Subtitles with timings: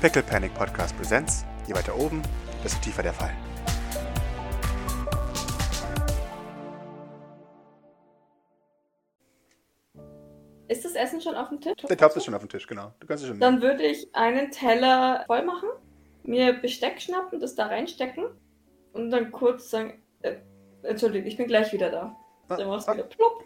[0.00, 1.44] Pickle Panic Podcast Präsenz.
[1.66, 2.22] Je weiter oben,
[2.64, 3.32] desto tiefer der Fall.
[10.68, 11.74] Ist das Essen schon auf dem Tisch?
[11.88, 12.92] Der Topf ist schon auf dem Tisch, genau.
[13.00, 15.68] Du kannst es schon Dann würde ich einen Teller voll machen,
[16.24, 18.26] mir Besteck schnappen, das da reinstecken
[18.92, 20.34] und dann kurz sagen, äh,
[20.82, 22.14] Entschuldigung, ich bin gleich wieder da.
[22.48, 23.44] Dann machst du wieder plopp.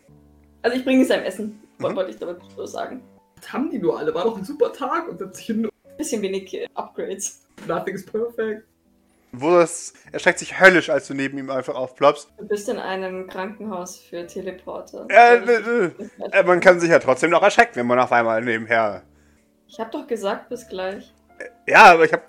[0.62, 1.94] Also ich bringe es einem Essen, Mhm.
[1.96, 3.02] wollte ich damit so sagen.
[3.36, 4.12] Was haben die nur alle?
[4.14, 5.68] War doch ein super Tag und setzt sich hin.
[6.02, 7.46] Bisschen wenig äh, Upgrades.
[7.68, 8.64] Nothing is perfect.
[9.30, 12.28] Wo es erschreckt sich höllisch, als du neben ihm einfach aufploppst.
[12.38, 15.06] Du bist in einem Krankenhaus für Teleporter.
[15.08, 15.90] Äh, äh,
[16.32, 19.04] äh, man kann sich ja trotzdem noch erschrecken, wenn man auf einmal nebenher.
[19.68, 21.14] Ich hab doch gesagt, bis gleich.
[21.68, 22.26] Ja, aber ich hab.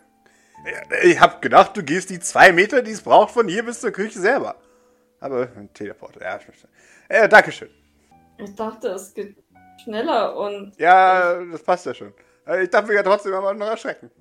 [1.02, 3.90] Ich hab gedacht, du gehst die zwei Meter, die es braucht, von hier bis zur
[3.90, 4.56] Küche selber.
[5.20, 6.38] Aber ein Teleporter, ja.
[6.38, 6.70] ich verstehe.
[7.10, 7.70] Äh, Dankeschön.
[8.38, 9.36] Ich dachte, es geht
[9.84, 12.14] schneller und Ja, das passt ja schon.
[12.48, 14.12] Äh, Ich darf mich ja trotzdem aber noch erschrecken.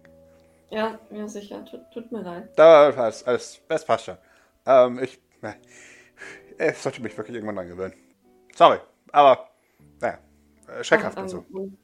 [0.71, 2.51] ja, ja sicher, tut, tut mir leid.
[2.57, 4.19] Da passt, alles, das passt schon.
[4.67, 5.21] Ähm, ich.
[6.59, 7.95] Ich sollte mich wirklich irgendwann dran gewöhnen.
[8.55, 8.79] Sorry,
[9.11, 9.49] aber.
[10.01, 10.19] Naja,
[10.83, 11.45] schreckhaft Ach, und so.
[11.55, 11.77] ähm,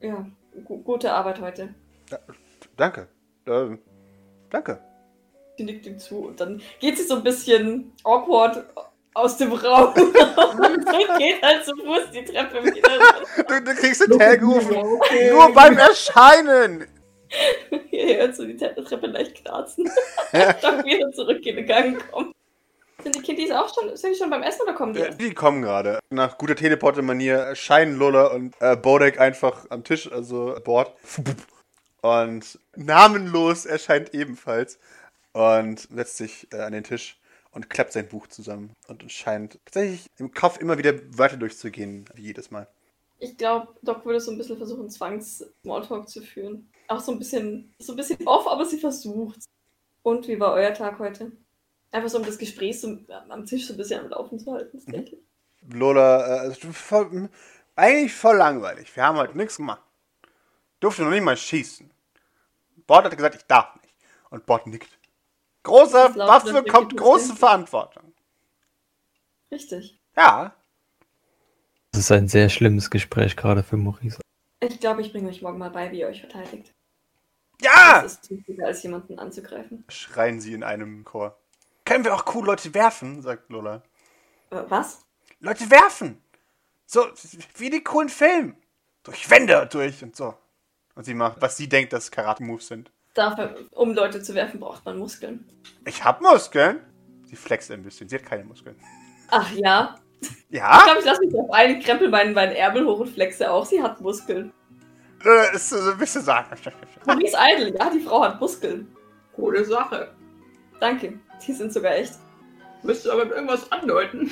[0.00, 0.26] Ja,
[0.64, 1.74] gu gute Arbeit heute.
[2.76, 3.08] Danke.
[3.46, 3.78] Ähm,
[4.50, 4.78] danke.
[5.56, 8.64] Sie nickt ihm zu und dann geht sie so ein bisschen awkward
[9.14, 10.14] aus dem Raum und
[11.18, 12.90] geht halt zu Fuß die Treppe wieder.
[13.48, 14.76] Du, du kriegst den Tag gerufen.
[14.76, 15.30] Okay.
[15.30, 16.86] Nur beim Erscheinen!
[17.90, 19.90] Ihr hört so die Tre- Treppe leicht knarzen.
[20.32, 22.32] Doch wieder zurück in den Gang kommen.
[23.02, 25.00] Sind die Kiddies auch schon, sind die schon beim Essen oder kommen die?
[25.00, 25.14] Äh?
[25.16, 25.98] Die kommen gerade.
[26.10, 30.92] Nach guter Teleporter-Manier erscheinen Lola und äh, Bodek einfach am Tisch, also Bord.
[32.02, 34.78] Und namenlos erscheint ebenfalls
[35.32, 37.18] und setzt sich äh, an den Tisch
[37.54, 42.22] und klappt sein Buch zusammen und scheint tatsächlich im Kopf immer wieder weiter durchzugehen, wie
[42.22, 42.68] jedes Mal.
[43.18, 46.68] Ich glaube, Doc würde so ein bisschen versuchen, Zwangs-Smalltalk zu führen.
[46.88, 49.38] Auch so ein bisschen, so ein bisschen off, aber sie versucht.
[50.02, 51.32] Und wie war euer Tag heute?
[51.92, 52.98] Einfach so, um das Gespräch so
[53.28, 54.92] am Tisch so ein bisschen am Laufen zu halten, Mhm.
[54.92, 55.74] denke ich.
[55.74, 57.30] Lola, äh, voll,
[57.76, 58.94] eigentlich voll langweilig.
[58.94, 59.80] Wir haben heute nichts gemacht.
[60.80, 61.90] Durfte noch nicht mal schießen.
[62.86, 63.94] Bord hat gesagt, ich darf nicht.
[64.28, 64.98] Und Bord nickt.
[65.64, 67.34] Große Waffe kommt große.
[67.34, 68.12] Verantwortung.
[69.50, 69.98] Richtig.
[70.16, 70.54] Ja.
[71.90, 74.20] Das ist ein sehr schlimmes Gespräch gerade für Maurice.
[74.60, 76.72] Ich glaube, ich bringe euch morgen mal bei, wie ihr euch verteidigt.
[77.60, 78.02] Ja!
[78.02, 79.84] Das ist wichtiger, als jemanden anzugreifen.
[79.88, 81.38] Schreien sie in einem Chor.
[81.84, 83.82] Können wir auch cool Leute werfen, sagt Lola.
[84.50, 85.04] Äh, was?
[85.40, 86.22] Leute werfen!
[86.86, 87.06] So,
[87.56, 88.56] wie die coolen Filme.
[89.02, 90.34] Durch Wände durch und so.
[90.94, 92.90] Und sie macht, was sie denkt, dass Karate-Moves sind.
[93.14, 95.48] Dafür, um Leute zu werfen, braucht man Muskeln.
[95.86, 96.80] Ich hab Muskeln.
[97.24, 98.08] Sie flext ein bisschen.
[98.08, 98.76] Sie hat keine Muskeln.
[99.30, 99.94] Ach ja.
[100.20, 100.82] Ich Ja?
[100.84, 103.64] glaube, ich lasse mich auf einen krempel meinen, meinen Ärmel hoch und flexe auch.
[103.66, 104.52] Sie hat Muskeln.
[105.24, 106.48] Äh, ist so ein bisschen sagen.
[107.06, 108.94] Maurice Idle, ja, die Frau hat Muskeln.
[109.34, 110.14] Coole Sache.
[110.80, 111.18] Danke.
[111.46, 112.14] Die sind sogar echt.
[112.82, 114.30] Müsst du aber mit irgendwas andeuten.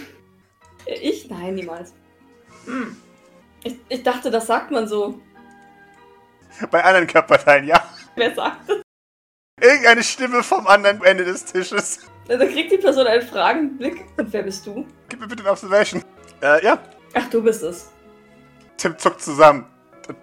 [0.86, 1.30] Äh, Ich?
[1.30, 1.94] Nein, niemals.
[2.66, 2.96] Hm.
[3.64, 5.20] Ich, ich dachte, das sagt man so.
[6.70, 7.82] Bei anderen Körperteilen, ja.
[8.16, 8.82] Wer sagt das?
[9.60, 12.00] Irgendeine Stimme vom anderen Ende des Tisches.
[12.26, 14.04] Da kriegt die Person einen fragenden Blick.
[14.16, 14.86] Und wer bist du?
[15.08, 16.02] Gib mir bitte eine Observation.
[16.40, 16.78] Äh, ja.
[17.14, 17.90] Ach, du bist es.
[18.76, 19.66] Tim zuckt zusammen
[20.08, 20.16] und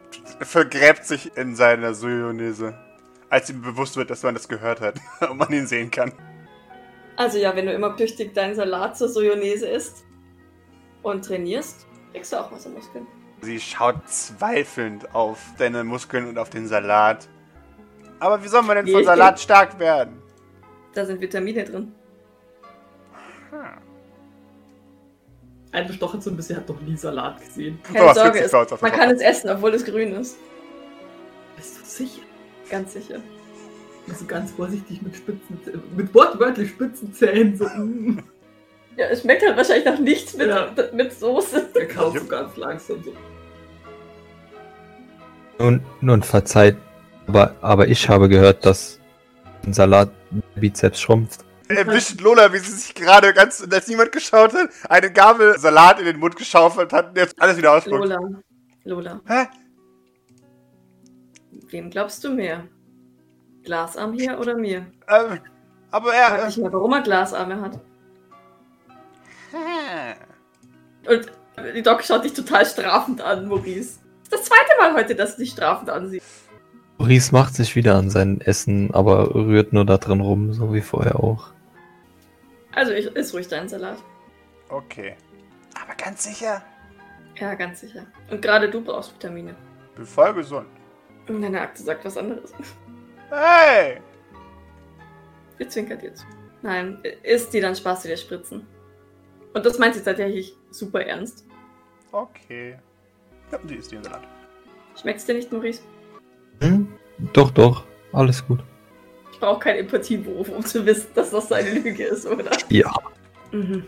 [0.46, 2.78] vergräbt sich in seiner Sojonese.
[3.30, 4.96] Als ihm bewusst wird, dass man das gehört hat
[5.30, 6.12] und man ihn sehen kann.
[7.16, 10.06] Also ja, wenn du immer tüchtig deinen Salat zur Sojonese isst
[11.04, 13.08] und trainierst, kriegst du auch was an Muskeln.
[13.42, 17.28] Sie schaut zweifelnd auf deine Muskeln und auf den Salat.
[18.20, 19.04] Aber wie soll man denn von?
[19.04, 20.22] Salat stark werden?
[20.94, 21.94] Da sind Vitamine drin.
[25.72, 27.80] Ein bestochen so ein bisschen, hat doch nie Salat gesehen.
[27.84, 30.38] Keine Sowas Sorge, auf man kann es essen, obwohl es grün ist.
[31.56, 32.22] Bist du sicher?
[32.70, 33.20] Ganz sicher.
[34.10, 35.60] Also ganz vorsichtig mit spitzen,
[35.96, 37.56] mit wortwörtlich spitzen Zähnen.
[37.56, 38.24] So, mm.
[38.98, 40.74] Ja, es schmeckt halt wahrscheinlich nach nichts mit, Ja.
[40.92, 41.70] mit Soße.
[41.76, 43.14] Der kaut so ganz langsam so.
[45.60, 46.78] Nun, nun verzeiht,
[47.30, 49.00] aber, aber ich habe gehört, dass
[49.64, 50.10] ein Salat
[50.56, 51.46] Bizeps schrumpft.
[51.68, 56.06] Erwischt Lola, wie sie sich gerade ganz, als niemand geschaut hat, eine Gabel Salat in
[56.06, 58.04] den Mund geschaufelt hat und jetzt alles wieder ausspuckt.
[58.04, 58.20] Lola.
[58.84, 59.22] Lola.
[59.28, 59.48] Hä?
[61.70, 62.64] Wem glaubst du mehr?
[63.64, 64.88] Glasarm hier oder mir?
[65.08, 65.40] Ähm,
[65.92, 66.48] aber Frag er.
[66.48, 67.80] dich mal, warum er Glasarme hat.
[71.08, 71.32] Und
[71.76, 74.00] die Doc schaut dich total strafend an, Maurice.
[74.30, 76.24] Das ist das zweite Mal heute, dass du dich strafend ansieht.
[77.00, 80.82] Maurice macht sich wieder an sein Essen, aber rührt nur da drin rum, so wie
[80.82, 81.52] vorher auch.
[82.74, 83.98] Also, ich iss ruhig deinen Salat.
[84.70, 85.16] okay.
[85.82, 86.62] Aber ganz sicher.
[87.40, 88.06] Ja, ganz sicher.
[88.30, 89.56] Und gerade du brauchst Vitamine.
[89.96, 90.68] Bin voll gesund.
[91.28, 92.54] Und deine Akte sagt was anderes.
[93.30, 94.02] Hey!
[95.58, 96.26] Wir zwinkert jetzt.
[96.62, 98.68] Nein, isst die, dann sparst du dir Spritzen.
[99.54, 101.46] Und das meint sie tatsächlich super ernst.
[102.12, 102.78] Okay.
[103.52, 104.28] Ja, die ist die im Salat.
[105.00, 105.82] Schmeckt's dir nicht, Maurice?
[106.62, 106.88] Hm?
[107.34, 107.84] Doch, doch.
[108.14, 108.60] Alles gut.
[109.32, 112.52] Ich brauche keinen Empathieberuf, um zu wissen, dass das eine Lüge ist, oder?
[112.70, 112.94] Ja.
[113.52, 113.86] Mhm.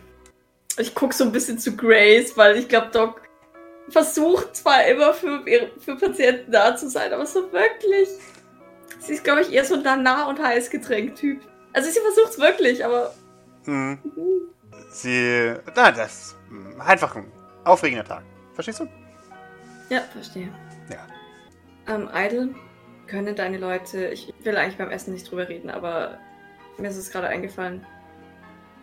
[0.77, 3.21] Ich gucke so ein bisschen zu Grace, weil ich glaube, Doc
[3.89, 8.07] versucht zwar immer für, ihre- für Patienten da zu sein, aber so wirklich.
[9.00, 11.41] Sie ist, glaube ich, eher so ein nah und heiß Getränk-Typ.
[11.74, 13.13] Also sie versucht's wirklich, aber.
[13.65, 13.97] Hm.
[14.91, 15.53] Sie.
[15.75, 16.35] Na, das ist
[16.79, 17.31] einfach ein
[17.65, 18.24] aufregender Tag.
[18.53, 18.88] Verstehst du?
[19.89, 20.50] Ja, verstehe.
[21.88, 22.56] Ähm, Idle,
[23.07, 24.07] können deine Leute.
[24.07, 26.18] Ich will eigentlich beim Essen nicht drüber reden, aber
[26.78, 27.86] mir ist es gerade eingefallen.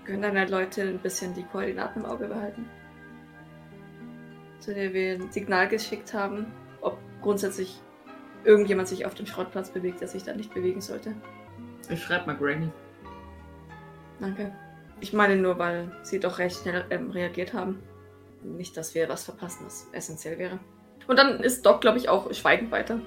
[0.05, 2.69] Können deine Leute ein bisschen die Koordinaten im Auge behalten?
[4.61, 6.47] Zu der wir ein Signal geschickt haben,
[6.81, 7.81] ob grundsätzlich
[8.45, 11.15] irgendjemand sich auf dem Schrottplatz bewegt, der sich da nicht bewegen sollte.
[11.91, 12.71] Ich schreib mal Granny.
[14.21, 14.53] Danke.
[15.01, 17.83] Ich meine nur, weil sie doch recht schnell ähm, reagiert haben.
[18.43, 20.59] Nicht, dass wir was verpassen, was essentiell wäre.
[21.09, 23.01] Und dann ist Doc, glaube ich, auch schweigend weiter.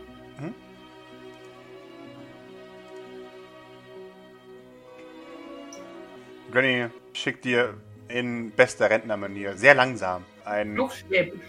[6.51, 7.75] Granny schickt dir
[8.09, 10.73] in bester Rentnermanier, sehr langsam, ein.
[10.73, 11.39] Noch Schwäbisch.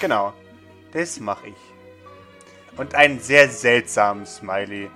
[0.00, 0.32] Genau.
[0.92, 2.78] Das mache ich.
[2.78, 4.88] Und einen sehr seltsamen Smiley.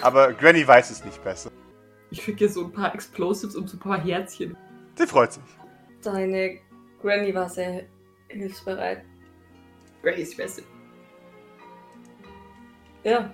[0.00, 1.50] Aber Granny weiß es nicht besser.
[2.10, 4.56] Ich schicke ihr so ein paar Explosives und so ein paar Herzchen.
[4.96, 5.42] Sie freut sich.
[6.02, 6.58] Deine
[7.02, 7.86] Granny war sehr
[8.28, 9.04] hilfsbereit.
[10.02, 10.62] Grannys Schwester.
[13.04, 13.30] Ja,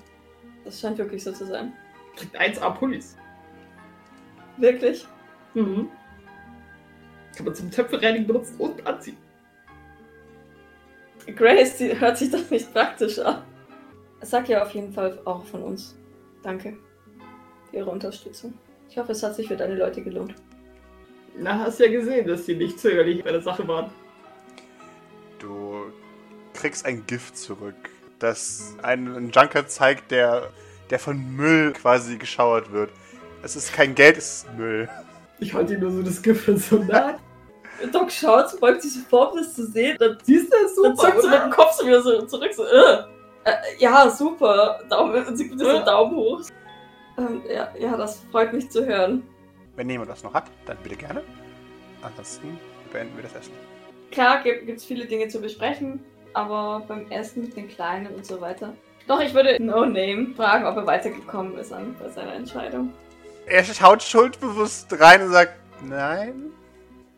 [0.65, 1.73] das scheint wirklich so zu sein.
[2.17, 3.17] Kriegt 1A Pullis.
[4.57, 5.07] Wirklich?
[5.55, 5.89] Mhm.
[7.37, 9.19] Kann man zum Töpfereinigen benutzen und anziehen.
[11.35, 13.43] Grace, die hört sich doch nicht praktisch an.
[14.23, 15.99] Sag ja auf jeden Fall auch von uns.
[16.43, 16.77] Danke
[17.69, 18.55] für Ihre Unterstützung.
[18.89, 20.35] Ich hoffe, es hat sich für deine Leute gelohnt.
[21.37, 23.91] Na, hast ja gesehen, dass sie nicht zögerlich bei der Sache waren.
[26.57, 27.75] Du kriegst ein Gift zurück,
[28.19, 30.53] das einen Junker zeigt, der,
[30.89, 32.89] der von Müll quasi geschauert wird.
[33.43, 34.89] Es ist kein Geld, es ist Müll.
[35.39, 37.19] Ich halte ihm nur so das Gift so nah.
[37.93, 39.99] Doc schaut, beugt sich so vor, um das zu sehen.
[40.01, 42.55] Dann, Siehst du, dann super, zuckt sie mit dem Kopf so wieder so zurück.
[42.55, 43.03] So, äh.
[43.45, 44.81] Äh, ja, super.
[44.89, 46.41] Daumen, und sie gibt dir so einen Daumen hoch.
[47.19, 49.23] Ähm, ja, ja, das freut mich zu hören.
[49.77, 51.23] Wenn jemand das noch hat, dann bitte gerne.
[52.01, 52.59] Ansonsten
[52.91, 53.53] beenden wir das Essen.
[54.11, 56.03] Klar gibt es viele Dinge zu besprechen,
[56.37, 58.75] aber beim Essen mit den Kleinen und so weiter.
[59.09, 62.93] Doch, ich würde No Name fragen, ob er weitergekommen ist an, bei seiner Entscheidung.
[63.47, 66.53] Er schaut schuldbewusst rein und sagt, nein.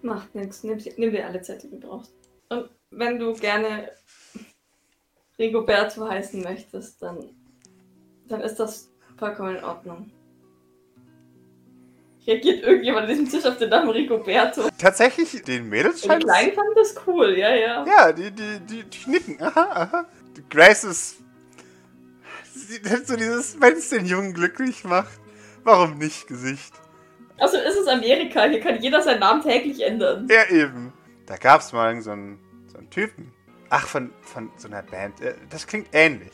[0.03, 2.12] Macht nichts, nimm, nimm dir alle Zeit, die du brauchst.
[2.50, 3.91] Und wenn du gerne
[5.38, 7.31] Rigoberto heißen möchtest, dann,
[8.26, 10.11] dann ist das vollkommen in Ordnung.
[12.29, 14.69] Reagiert irgendjemand an diesem Tisch auf den Namen Rigoberto?
[14.79, 17.87] Tatsächlich, den Mädels Die scheint es- Kleinen fanden das cool, ja, ja.
[17.87, 19.43] Ja, die, die, die, die nicken.
[19.43, 20.07] Aha, aha.
[20.51, 21.17] Grace ist.
[22.55, 25.19] Sie hat so dieses, wenn es den Jungen glücklich macht,
[25.65, 26.75] warum nicht Gesicht.
[27.39, 30.29] Also ist es Amerika, hier kann jeder seinen Namen täglich ändern.
[30.31, 30.93] Ja, eben.
[31.27, 32.39] Da gab's mal so einen,
[32.71, 33.33] so einen Typen.
[33.71, 35.21] Ach, von, von so einer Band.
[35.21, 36.33] Äh, Das klingt ähnlich.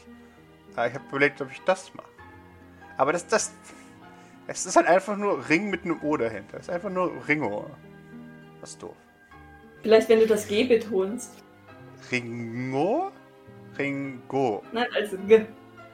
[0.75, 2.09] Aber ich habe überlegt, ob ich das mache.
[2.97, 3.53] Aber das, das.
[4.47, 6.59] Es ist halt einfach nur Ring mit einem O dahinter.
[6.59, 7.71] Es ist einfach nur Ringo.
[8.61, 8.97] Das ist doof.
[9.83, 11.43] Vielleicht, wenn du das G betonst.
[12.11, 13.11] Ringo?
[13.79, 14.63] Ringo.
[14.73, 15.45] Nein, also G.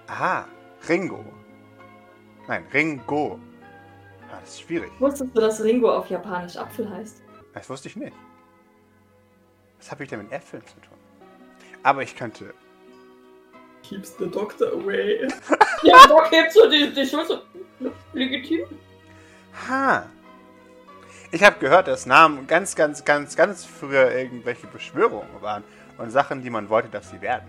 [0.09, 0.47] Aha,
[0.89, 1.25] Ringo.
[2.49, 3.39] Nein, Ringo.
[4.31, 4.91] Ah, das ist schwierig.
[4.99, 7.23] Wusstest du, dass Ringo auf Japanisch Apfel heißt?
[7.55, 8.17] Das wusste ich nicht.
[9.79, 10.99] Was habe ich denn mit Äpfeln zu tun?
[11.83, 12.53] Aber ich könnte.
[13.83, 15.27] Keeps the doctor away.
[15.83, 17.43] Ja, Doc hebt so die, die Schulter.
[18.13, 18.67] Legitim.
[19.69, 20.07] Ha!
[21.33, 25.63] Ich habe gehört, dass Namen ganz, ganz, ganz, ganz früher irgendwelche Beschwörungen waren
[25.99, 27.49] und Sachen, die man wollte, dass sie werden.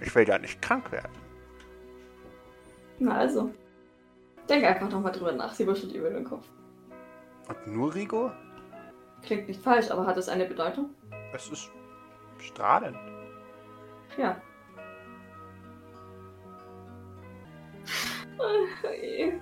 [0.00, 1.12] Ich will ja nicht krank werden.
[2.98, 3.52] Na also.
[4.48, 5.52] Denk einfach nochmal drüber nach.
[5.54, 6.46] Sie wuschelt über den Kopf.
[7.48, 8.30] Und nur Rigo?
[9.22, 10.90] Klingt nicht falsch, aber hat es eine Bedeutung?
[11.32, 11.70] Es ist
[12.38, 12.96] strahlend.
[14.16, 14.40] Ja.
[18.38, 19.32] Ach, je.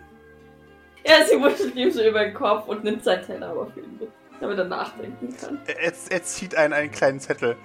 [1.07, 3.99] Ja, sie wuschelt ihm so über den Kopf und nimmt seinen Teller aber für ihn
[3.99, 5.61] mit, damit er nachdenken kann.
[5.67, 7.57] Er, er, er zieht einen, einen kleinen Zettel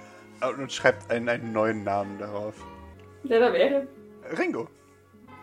[0.58, 2.54] und schreibt einen, einen neuen Namen darauf.
[3.24, 3.86] Der da wäre.
[4.38, 4.68] Ringo.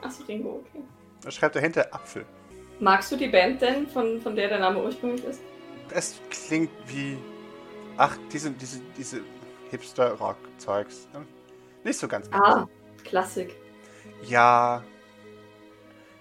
[0.02, 0.84] Achso, Ringo, okay.
[1.24, 2.26] Da schreibt dahinter Apfel.
[2.80, 5.42] Magst du die Band denn, von, von der der Name ursprünglich ist?
[5.94, 7.18] Es klingt wie.
[7.98, 9.22] Ach, diese, diese, diese
[9.70, 11.08] Hipster-Rock-Zeugs.
[11.84, 12.28] Nicht so ganz.
[12.32, 12.68] Ah,
[13.04, 13.56] Klassik.
[14.24, 14.84] Ja.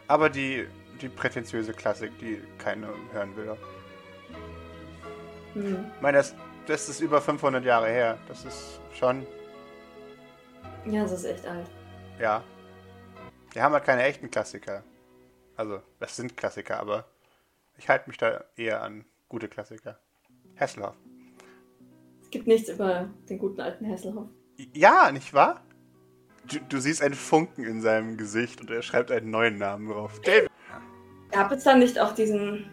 [0.07, 0.67] Aber die,
[1.03, 3.57] die prätentiöse Klassik, die keiner hören will.
[5.55, 5.87] Hm.
[5.97, 6.35] Ich meine, das,
[6.67, 8.19] das ist über 500 Jahre her.
[8.29, 9.27] Das ist schon,
[10.87, 11.67] Ja, das ist echt alt.
[12.19, 12.43] ja.
[13.53, 14.85] Wir haben halt keine echten Klassiker.
[15.57, 17.05] Also, das sind Klassiker, aber
[17.77, 19.99] ich halte mich da eher an gute Klassiker.
[20.57, 20.95] Hasselhoff.
[22.23, 24.29] Es gibt nichts über den guten alten Hasselhoff.
[24.73, 25.65] Ja, nicht wahr?
[26.45, 30.21] Du, du siehst einen Funken in seinem Gesicht und er schreibt einen neuen Namen drauf.
[30.21, 30.50] David.
[31.33, 32.67] Gab es dann nicht auch diesen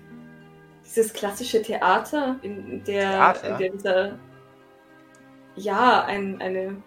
[0.87, 3.49] dieses klassische Theater, in der, Theater?
[3.49, 4.19] in der dieser
[5.55, 6.81] ja ein, eine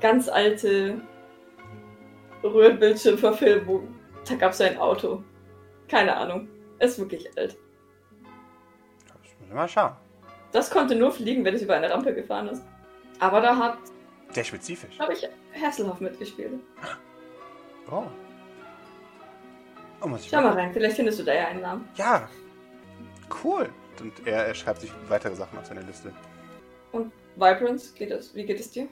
[0.00, 1.00] ganz alte
[2.42, 3.94] Röhrenbildschirmverfilmung.
[4.28, 5.22] Da gab es ein Auto.
[5.88, 6.48] Keine Ahnung.
[6.78, 7.56] Ist wirklich alt.
[9.06, 9.92] Das müssen wir mal schauen.
[10.52, 12.62] Das konnte nur fliegen, wenn es über eine Rampe gefahren ist.
[13.20, 13.78] Aber da hat,
[14.30, 14.96] Sehr spezifisch.
[14.96, 15.28] glaube ich,
[15.60, 16.54] Hasselhoff mitgespielt.
[17.90, 18.04] Oh.
[20.04, 21.88] Oh, muss ich Schau mal rein, vielleicht findest du da ja einen Namen.
[21.96, 22.28] Ja.
[23.42, 23.70] Cool.
[24.00, 26.12] Und er, er schreibt sich weitere Sachen auf seine Liste.
[26.92, 28.88] Und Vibrance, geht das, wie geht es dir?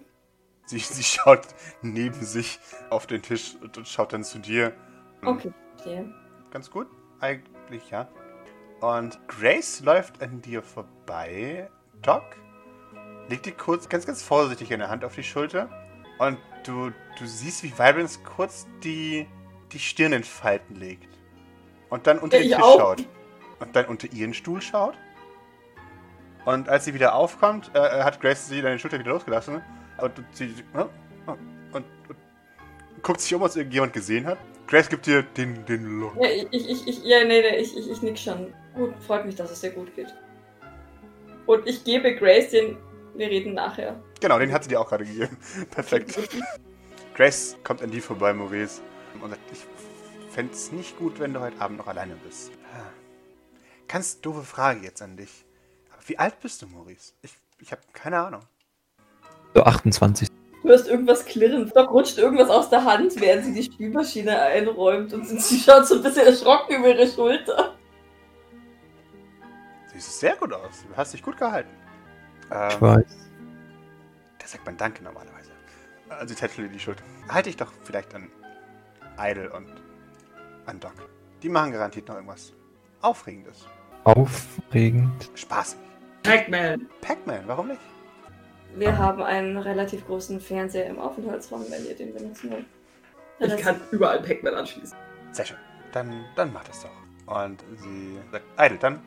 [0.67, 1.43] Sie, sie schaut
[1.83, 4.73] neben sich auf den Tisch und, und schaut dann zu dir.
[5.21, 6.15] Hm, Okay, verstehe.
[6.51, 6.87] Ganz gut.
[7.21, 8.09] Eigentlich, ja.
[8.81, 11.71] Und Grace läuft an dir vorbei.
[12.01, 12.25] Doc
[13.29, 15.69] legt dir kurz, ganz, ganz vorsichtig eine Hand auf die Schulter.
[16.19, 19.27] Und du, du siehst, wie Vibrance kurz die,
[19.73, 21.09] die Stirn in Falten legt.
[21.91, 22.79] Und dann unter Ja, den ich Tisch auch.
[22.79, 23.05] schaut.
[23.61, 24.95] Und dann unter ihren Stuhl schaut.
[26.45, 29.63] Und als sie wieder aufkommt, äh, hat Grace sie deine Schulter wieder losgelassen.
[29.99, 30.91] Und sie und,
[31.27, 31.39] und,
[31.73, 31.85] und
[33.03, 34.39] guckt sich um, ob irgendjemand gesehen hat.
[34.67, 36.15] Grace gibt dir den, den Look.
[36.21, 38.53] Ja, ich, ich, ich, ja, nee, nee, ich, ich, ich nick schon.
[38.75, 40.13] Gut, freut mich, dass es dir gut geht.
[41.47, 42.77] Und ich gebe Grace den,
[43.15, 44.01] wir reden nachher.
[44.21, 45.37] Genau, den hat sie dir auch gerade gegeben.
[45.71, 46.19] Perfekt.
[47.15, 48.81] Grace kommt an die vorbei, Maurice.
[49.21, 49.65] Und sagt, ich
[50.33, 52.51] fände es nicht gut, wenn du heute Abend noch alleine bist.
[53.89, 55.45] Ganz doofe Frage jetzt an dich.
[55.93, 57.13] Aber wie alt bist du, Maurice?
[57.23, 58.43] Ich, ich habe keine Ahnung.
[59.55, 60.29] So 28.
[60.63, 61.71] Du hörst irgendwas klirren.
[61.75, 65.97] Doc rutscht irgendwas aus der Hand, während sie die Spülmaschine einräumt und sie schaut so
[65.97, 67.75] ein bisschen erschrocken über ihre Schulter.
[69.93, 70.85] Siehst sehr gut aus.
[70.89, 71.71] Du hast dich gut gehalten.
[72.45, 73.17] Ich Ähm, weiß.
[74.39, 75.51] da sagt man Danke normalerweise.
[76.09, 77.03] Also tätschelt dir die Schulter.
[77.29, 78.31] Halte dich doch vielleicht an
[79.19, 79.69] Idle und
[80.67, 80.95] an Doc.
[81.43, 82.53] Die machen garantiert noch irgendwas
[83.01, 83.67] Aufregendes.
[84.05, 85.31] Aufregend.
[85.35, 85.79] Spaßig.
[86.23, 86.89] Pac-Man.
[87.01, 87.81] Pac-Man, warum nicht?
[88.77, 92.65] Wir haben einen relativ großen Fernseher im Aufenthaltsraum, wenn ihr den benutzen wollt.
[93.39, 94.97] Ich kann überall Pac-Man anschließen.
[95.33, 95.57] Sehr schön.
[95.93, 97.37] Dann, dann mach das doch.
[97.41, 99.01] Und sie sagt, Idle, dann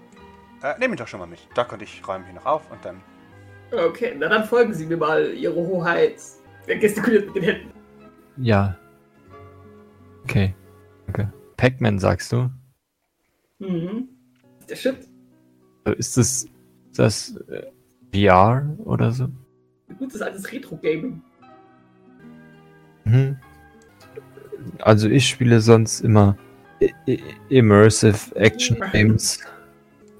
[0.62, 1.39] äh, nehm ihn doch schon mal mit.
[1.55, 3.01] Doc und ich räumen hier noch auf und dann.
[3.71, 6.21] Okay, na dann folgen Sie mir mal, Ihre Hoheit.
[6.67, 7.71] Er gestikuliert mit den Händen.
[8.38, 8.77] Ja.
[10.25, 10.55] Okay.
[11.05, 11.32] Danke.
[11.55, 12.50] Pac-Man sagst du?
[13.60, 14.10] Mhm.
[14.60, 15.10] Ist der Shit.
[15.98, 16.48] Ist das,
[16.96, 17.72] das äh,
[18.12, 19.27] VR oder so?
[20.00, 21.22] Gutes altes Retro-Gaming.
[23.05, 23.38] Mhm.
[24.79, 26.36] Also ich spiele sonst immer
[26.82, 29.39] I I Immersive Action Games.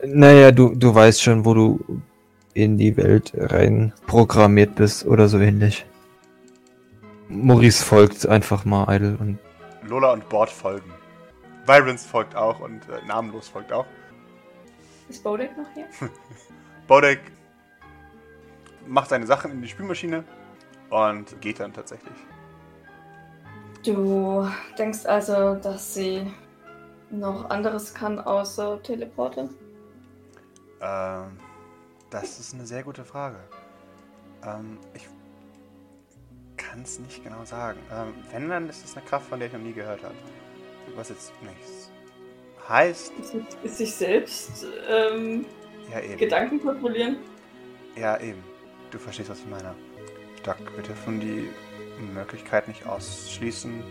[0.06, 2.02] Naja, du, du weißt schon, wo du
[2.54, 5.86] in die Welt rein programmiert bist oder so ähnlich.
[7.28, 9.40] Maurice folgt einfach mal Idle und
[9.88, 10.92] Lola und Bord folgen.
[11.66, 13.86] Vibrance folgt auch und äh, Namenlos folgt auch.
[15.10, 15.88] Ist Bodek noch hier?
[16.88, 17.20] Bodek
[18.88, 20.24] macht seine Sachen in die Spülmaschine
[20.90, 22.14] und geht dann tatsächlich.
[23.84, 26.26] Du denkst also, dass sie
[27.12, 29.50] noch anderes kann außer Teleporter?
[30.82, 31.40] Ähm,
[32.10, 33.38] das ist eine sehr gute Frage.
[34.44, 35.08] Ähm, ich
[36.76, 37.80] kann es nicht genau sagen.
[37.92, 40.16] Ähm, wenn, dann ist es eine Kraft, von der ich noch nie gehört habe.
[40.96, 41.90] Was jetzt nichts
[42.68, 45.46] heißt, Ist, sich- ist sich selbst ähm,
[45.92, 46.18] ja eben.
[46.18, 47.18] Gedanken kontrollieren?
[47.96, 48.44] Ja, eben.
[48.92, 49.74] Du verstehst, was ich meine.
[50.44, 51.48] Doc, wir dürfen die
[52.14, 53.84] Möglichkeit nicht ausschließen,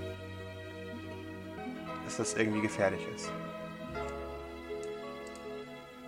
[2.05, 3.31] dass das irgendwie gefährlich ist.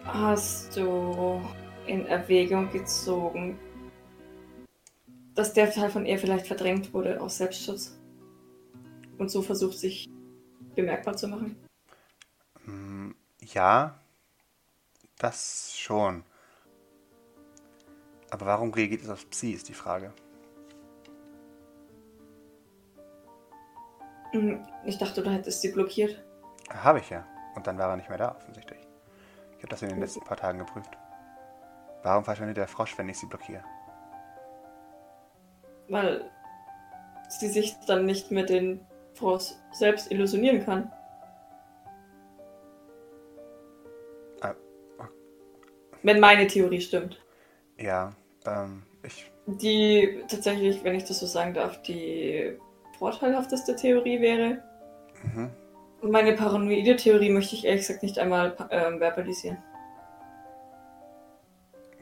[0.04, 1.40] Hast du
[1.87, 3.59] in Erwägung gezogen,
[5.37, 7.97] dass der Teil von ihr vielleicht verdrängt wurde aus Selbstschutz
[9.19, 10.09] und so versucht, sich
[10.75, 11.57] bemerkbar zu machen?
[12.64, 14.00] Hm, ja,
[15.19, 16.25] das schon.
[18.31, 20.12] Aber warum reagiert es auf Psi, ist die Frage.
[24.33, 26.23] Hm, Ich dachte, du hättest sie blockiert.
[26.71, 27.26] Habe ich ja.
[27.55, 28.81] Und dann war er nicht mehr da, offensichtlich.
[29.52, 30.99] Ich habe das in den letzten paar Tagen geprüft.
[32.02, 33.64] Warum verschwindet der Frosch, wenn ich sie blockiere?
[35.88, 36.31] weil
[37.28, 38.81] sie sich dann nicht mit den
[39.14, 40.93] Frost selbst illusionieren kann.
[44.40, 44.55] Ah.
[46.02, 47.23] Wenn meine Theorie stimmt.
[47.78, 48.12] Ja,
[48.47, 49.31] ähm, ich.
[49.47, 52.59] Die tatsächlich, wenn ich das so sagen darf, die
[52.99, 54.62] vorteilhafteste Theorie wäre.
[55.23, 55.50] Mhm.
[56.02, 59.59] Meine paranoide Theorie möchte ich ehrlich gesagt nicht einmal äh, verbalisieren.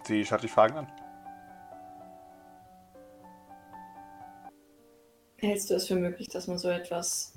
[0.04, 0.86] Sie schaut die Fragen an.
[5.44, 7.32] Hältst du es für möglich, dass man so etwas.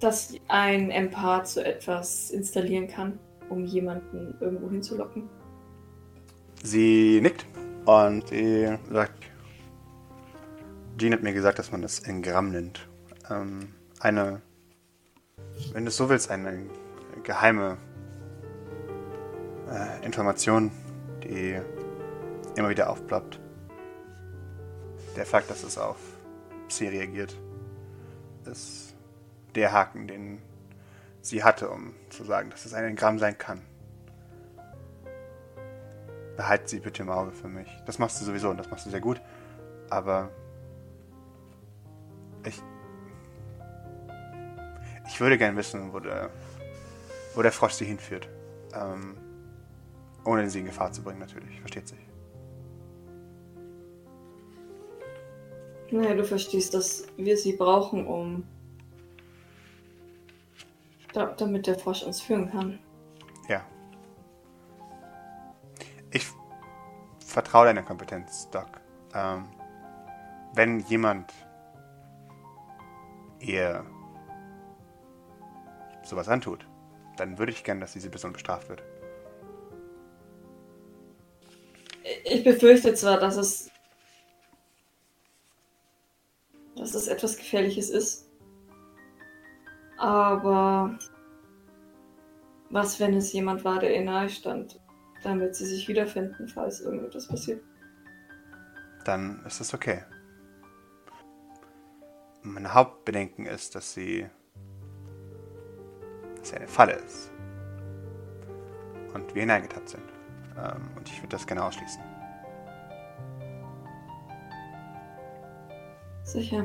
[0.00, 5.28] dass ein Empath so etwas installieren kann, um jemanden irgendwo hinzulocken?
[6.64, 7.46] Sie nickt
[7.84, 9.22] und sie sagt,
[10.98, 12.88] Jean hat mir gesagt, dass man das Engramm nennt.
[13.30, 14.42] Ähm, eine,
[15.72, 16.66] wenn du es so willst, eine
[17.22, 17.78] geheime
[19.70, 20.72] äh, Information,
[21.22, 21.60] die
[22.56, 23.38] immer wieder aufploppt.
[25.16, 25.98] Der Fakt, dass es auf
[26.68, 27.36] sie reagiert,
[28.46, 28.94] ist
[29.54, 30.42] der Haken, den
[31.20, 33.60] sie hatte, um zu sagen, dass es ein Engramm sein kann.
[36.36, 37.68] Behalt sie bitte im Auge für mich.
[37.84, 39.20] Das machst du sowieso und das machst du sehr gut.
[39.90, 40.30] Aber
[42.46, 42.60] ich.
[45.06, 46.30] Ich würde gern wissen, wo der,
[47.34, 48.28] wo der Frosch sie hinführt.
[48.74, 49.16] Ähm,
[50.24, 51.60] ohne sie in Gefahr zu bringen, natürlich.
[51.60, 51.98] Versteht sich.
[55.92, 58.44] Naja, du verstehst, dass wir sie brauchen, um.
[61.12, 62.78] Da, damit der Frosch uns führen kann.
[63.46, 63.62] Ja.
[66.10, 66.26] Ich
[67.18, 68.80] vertraue deiner Kompetenz, Doc.
[69.14, 69.44] Ähm,
[70.54, 71.30] wenn jemand
[73.40, 73.84] ihr
[76.02, 76.66] sowas antut,
[77.18, 78.82] dann würde ich gern, dass diese Person bestraft wird.
[82.24, 83.71] Ich befürchte zwar, dass es.
[86.82, 88.28] Dass es etwas Gefährliches ist.
[89.98, 90.98] Aber.
[92.70, 94.80] Was, wenn es jemand war, der ihr nahe stand?
[95.24, 97.62] Wird sie sich wiederfinden, falls irgendetwas passiert.
[99.04, 100.02] Dann ist das okay.
[102.42, 104.26] Mein Hauptbedenken ist, dass sie.
[106.38, 107.30] dass sie eine Falle ist.
[109.14, 110.12] Und wir hineingetappt sind.
[110.56, 112.11] Ähm, und ich würde das gerne ausschließen.
[116.32, 116.64] Sicher.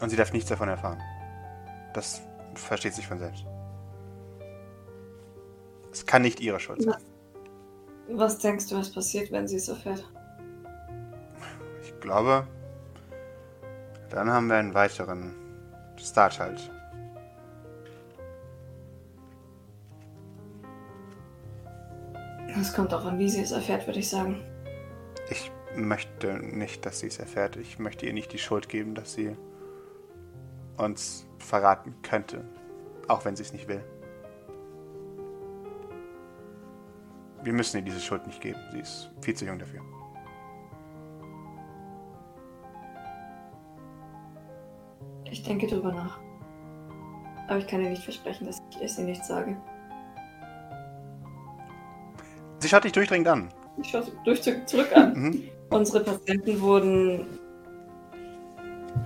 [0.00, 0.98] Und sie darf nichts davon erfahren.
[1.92, 2.22] Das
[2.54, 3.44] versteht sich von selbst.
[5.92, 7.02] Es kann nicht ihre Schuld sein.
[8.08, 10.04] Was denkst du, was passiert, wenn sie es erfährt?
[11.82, 12.46] Ich glaube,
[14.08, 15.34] dann haben wir einen weiteren
[15.96, 16.70] Startschalt.
[22.58, 24.42] Es kommt auch an, wie sie es erfährt, würde ich sagen.
[25.74, 27.56] Ich möchte nicht, dass sie es erfährt.
[27.56, 29.36] Ich möchte ihr nicht die Schuld geben, dass sie
[30.76, 32.44] uns verraten könnte.
[33.08, 33.84] Auch wenn sie es nicht will.
[37.42, 38.58] Wir müssen ihr diese Schuld nicht geben.
[38.72, 39.80] Sie ist viel zu jung dafür.
[45.24, 46.18] Ich denke drüber nach.
[47.48, 49.56] Aber ich kann dir nicht versprechen, dass ich es ihr nicht sage.
[52.60, 53.48] Sie schaut dich durchdringend an.
[53.82, 55.12] Ich schaue durch zurück an.
[55.14, 55.50] Mhm.
[55.74, 57.26] Unsere Patienten wurden.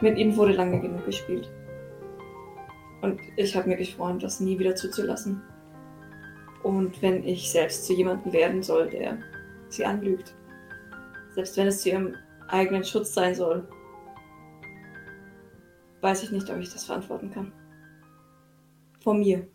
[0.03, 1.51] Mit ihnen wurde lange genug gespielt.
[3.01, 5.43] Und ich habe mir geschworen, das nie wieder zuzulassen.
[6.63, 9.17] Und wenn ich selbst zu jemandem werden soll, der
[9.71, 10.35] sie anlügt,
[11.31, 12.15] selbst wenn es zu ihrem
[12.49, 13.67] eigenen Schutz sein soll,
[16.03, 17.51] weiß ich nicht, ob ich das verantworten kann.
[19.01, 19.49] Vor mir.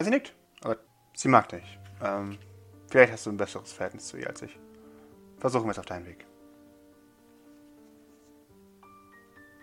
[0.00, 0.34] Sie nickt.
[0.62, 0.78] Aber
[1.14, 1.78] sie mag dich.
[2.02, 2.38] Ähm,
[2.88, 4.58] vielleicht hast du ein besseres Verhältnis zu ihr als ich.
[5.38, 6.26] Versuchen wir es auf deinen Weg.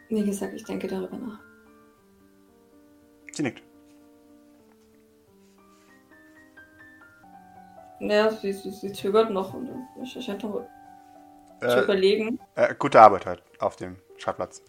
[0.09, 1.39] Wie gesagt, ich denke darüber nach.
[3.31, 3.63] Sie nickt.
[7.99, 10.67] Ja, sie, sie, sie zögert noch und scheint noch
[11.67, 12.39] zu Äh, überlegen.
[12.55, 14.61] äh, gute Arbeit heute auf dem Schreibplatz.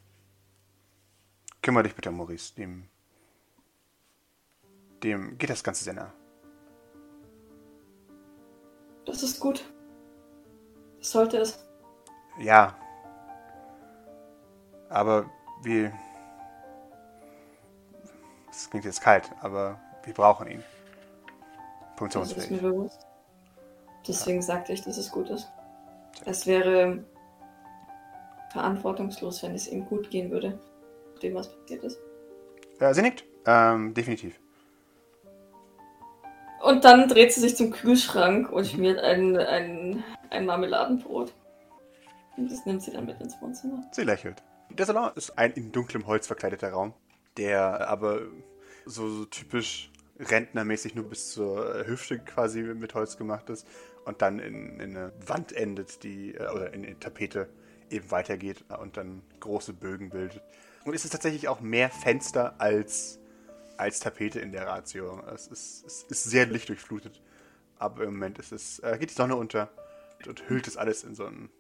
[1.63, 2.55] Kümmere dich bitte um Maurice.
[2.55, 2.89] Dem,
[5.03, 6.13] dem geht das Ganze sehr nah.
[9.07, 9.65] Das ist gut.
[10.99, 11.65] Das sollte es.
[12.39, 12.77] Ja.
[14.89, 15.31] Aber
[15.63, 15.93] wir.
[18.51, 20.59] Es klingt jetzt kalt, aber wir brauchen ihn.
[20.59, 22.61] Das ist mir Funktionsfähig.
[22.63, 23.07] bewusst.
[24.07, 25.51] Deswegen sagte ich, dass es gut ist.
[26.25, 27.05] Es wäre
[28.53, 30.59] verantwortungslos, wenn es ihm gut gehen würde,
[31.13, 31.99] nachdem was passiert ist.
[32.79, 33.25] Äh, sie nickt.
[33.47, 34.39] Ähm, definitiv.
[36.65, 41.35] Und dann dreht sie sich zum Kühlschrank und schmiert ein, ein, ein Marmeladenbrot.
[42.39, 43.85] Und das nimmt sie dann mit ins Wohnzimmer.
[43.93, 44.43] Sie lächelt.
[44.71, 46.95] Der Salon ist ein in dunklem Holz verkleideter Raum,
[47.37, 48.23] der aber
[48.87, 53.67] so, so typisch rentnermäßig nur bis zur Hüfte quasi mit Holz gemacht ist
[54.07, 57.51] und dann in, in eine Wand endet, die, äh, oder in eine Tapete
[57.91, 60.43] eben weitergeht und dann große Bögen bildet.
[60.87, 63.21] Und es ist tatsächlich auch mehr Fenster als,
[63.77, 65.23] als Tapete in der Ratio.
[65.35, 67.21] Es ist, es ist sehr lichtdurchflutet.
[67.79, 69.69] Aber im Moment ist es, äh, geht die Sonne unter
[70.27, 71.51] und hüllt es alles in so ein,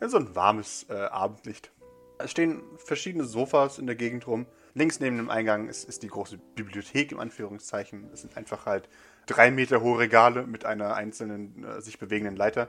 [0.00, 1.72] in so ein warmes äh, Abendlicht.
[2.18, 4.46] Es stehen verschiedene Sofas in der Gegend rum.
[4.74, 8.08] Links neben dem Eingang ist, ist die große Bibliothek im Anführungszeichen.
[8.12, 8.88] Es sind einfach halt
[9.26, 12.68] drei Meter hohe Regale mit einer einzelnen äh, sich bewegenden Leiter,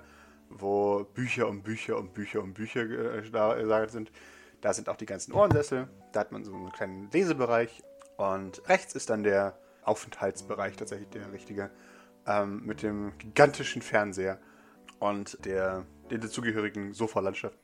[0.49, 4.11] wo Bücher um Bücher um Bücher um Bücher äh, gelagert sind.
[4.61, 5.87] Da sind auch die ganzen Ohrensessel.
[6.11, 7.83] Da hat man so einen kleinen Lesebereich.
[8.17, 11.69] Und rechts ist dann der Aufenthaltsbereich, tatsächlich der richtige,
[12.25, 14.39] ähm, mit dem gigantischen Fernseher
[14.99, 17.57] und der, der dazugehörigen Sofalandschaft.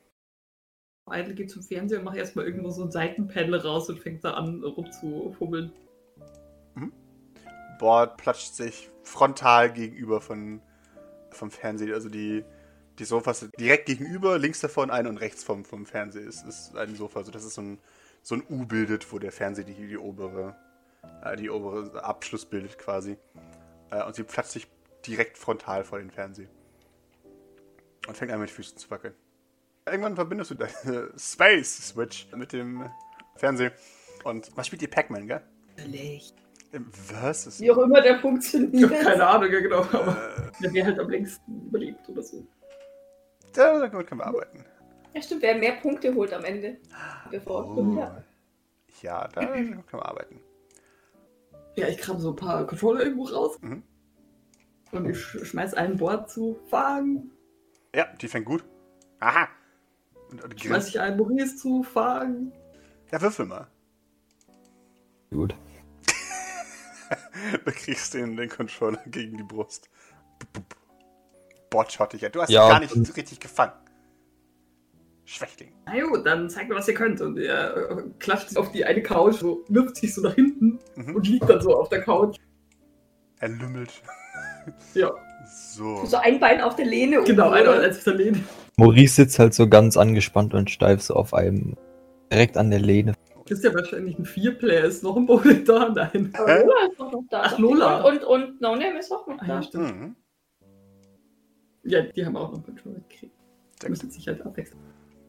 [1.09, 4.33] Idle geht zum Fernseher und macht erstmal irgendwo so ein Seitenpanel raus und fängt da
[4.33, 5.73] an rumzufummeln.
[7.81, 10.61] Board platscht sich frontal gegenüber von,
[11.31, 11.95] vom Fernseher.
[11.95, 12.45] Also die,
[12.99, 16.77] die Sofas sind direkt gegenüber, links davon ein und rechts vom, vom Fernseher ist, ist
[16.77, 17.19] ein Sofa.
[17.19, 17.79] Also das ist so ein,
[18.21, 20.55] so ein U bildet, wo der Fernseher die, die obere,
[21.23, 23.17] äh, die obere Abschluss bildet quasi.
[23.91, 24.67] Äh, und sie platscht sich
[25.05, 26.47] direkt frontal vor den Fernseher.
[28.07, 29.13] Und fängt an mit Füßen zu wackeln.
[29.85, 32.89] Irgendwann verbindest du deine Space Switch mit dem
[33.35, 33.71] Fernseher.
[34.23, 35.41] Und was spielt ihr Pac-Man, gell?
[36.71, 37.59] Im Versus.
[37.59, 38.91] Wie auch immer der Ich funktioniert.
[38.91, 42.45] habe keine Ahnung, ja genau, aber Äh, der wäre halt am längsten überlebt oder so.
[43.53, 44.63] da, damit können wir arbeiten.
[45.13, 46.77] Ja, stimmt, wer mehr Punkte holt am Ende.
[47.29, 47.77] Bevor.
[47.77, 47.97] Oh.
[47.97, 48.23] Ja.
[49.01, 50.39] Ja, da können wir arbeiten.
[51.75, 53.57] Ja, ich kram so ein paar Controller irgendwo raus.
[53.61, 53.83] Mhm.
[54.91, 57.31] Und ich sch schmeiß ein Board zu Fagen.
[57.95, 58.63] Ja, die fängt gut.
[59.19, 59.47] Aha.
[60.29, 62.51] Und, und Schmeiß ich einen Maurice zu Fagen.
[63.11, 63.67] Ja, würfel mal.
[65.29, 65.55] Gut.
[67.65, 69.89] da kriegst du den, den Controller gegen die Brust.
[70.39, 70.75] Bup, bup.
[71.69, 72.21] Botschottig.
[72.21, 73.73] Ja, du hast Ja, ihn gar nicht richtig gefangen.
[75.31, 75.71] Schwächling.
[75.85, 77.21] Na gut, dann zeigt mir, was ihr könnt.
[77.21, 80.79] Und er äh, klatscht sich auf die eine Couch, so wirft sich so nach hinten
[80.95, 81.15] Mhm.
[81.15, 82.37] und liegt dann so auf der Couch.
[83.39, 83.91] Er lümmelt.
[84.93, 85.11] Ja,
[85.73, 86.05] So.
[86.05, 87.23] So ein Bein auf der Lehne.
[87.23, 87.79] genau, oben, einer oder?
[87.79, 88.43] als Verlehne.
[88.77, 91.75] Maurice sitzt halt so ganz angespannt und steif so auf einem,
[92.31, 93.13] direkt an der Lehne.
[93.47, 94.83] Das ist ja wahrscheinlich ein Vier-Player.
[94.85, 95.89] Ist noch ein Bowling da?
[95.89, 96.31] Nein.
[96.37, 96.59] Aber?
[96.59, 97.41] Lola ist doch noch da.
[97.45, 98.01] Ach, Lola.
[98.03, 99.53] Und, und, und No Name ist auch noch Ah, da.
[99.55, 99.99] ja, stimmt.
[99.99, 100.15] Mhm.
[101.83, 103.35] Ja, die haben auch noch Controller gekriegt.
[103.83, 104.79] Die müssen sich halt abwechseln.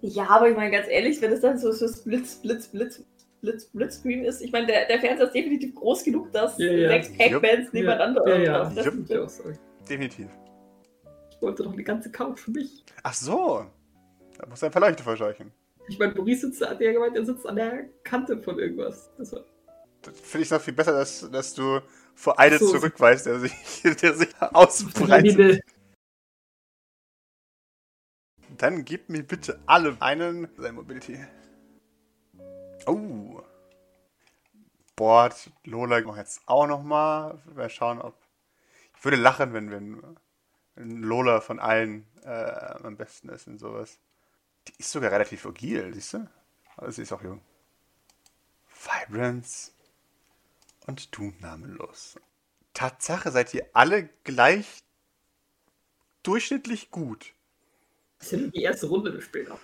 [0.03, 3.03] Ja, aber ich meine ganz ehrlich, wenn es dann so, so Blitz, Blitz, Blitz,
[3.41, 6.89] Blitz, Blitzscreen ist, ich meine, der, der Fernseher ist definitiv groß genug, dass Ja, ja.
[6.89, 8.63] sechs Pac-Mans nebeneinander Ja, ja.
[8.65, 9.09] irgendwas fressen Jupp.
[9.11, 9.29] Ja, können.
[9.29, 9.55] sorry.
[9.89, 10.27] Definitiv.
[11.31, 12.85] Ich wollte doch eine ganze Couch für mich.
[13.03, 13.67] Ach so.
[14.39, 15.53] Da muss ein Verleuchter verscheuchen.
[15.89, 19.11] Ich meine, Maurice sitzt, hat ja gemeint, er sitzt an der Kante von irgendwas.
[19.19, 21.81] Das Das finde ich noch viel besser, dass, dass du
[22.15, 22.71] vor eine Ach so.
[22.73, 23.53] zurückweist, der sich,
[24.03, 25.61] der sich ausbreitet.
[28.59, 31.25] Dann gib mir bitte alle einen sein Mobility.
[32.87, 33.43] Oh.
[34.97, 37.43] Board, Lola machen jetzt auch noch mal.
[37.69, 38.17] Schauen, ob.
[38.97, 40.17] Ich würde lachen, wenn, wenn,
[40.75, 43.99] wenn Lola von allen äh, am besten ist in sowas.
[44.69, 46.29] Die ist sogar relativ agil, siehst du?
[46.77, 47.41] Aber sie ist auch jung.
[48.67, 49.73] Vibrance
[50.87, 52.19] und du namenlos.
[52.75, 54.83] Tatsache, seid ihr alle gleich
[56.23, 57.35] durchschnittlich gut.
[58.23, 59.59] Das ist ja nur die erste Runde später.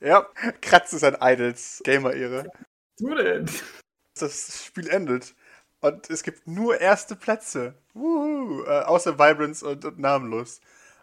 [0.00, 0.26] Ja,
[0.60, 2.50] kratzt es an Idols Gamer-Ehre.
[2.98, 3.46] Du denn?
[4.18, 5.32] Das Spiel endet.
[5.80, 7.74] Und es gibt nur erste Plätze.
[7.94, 10.60] Wuhu, äh, außer Vibrance und, und Namenlos.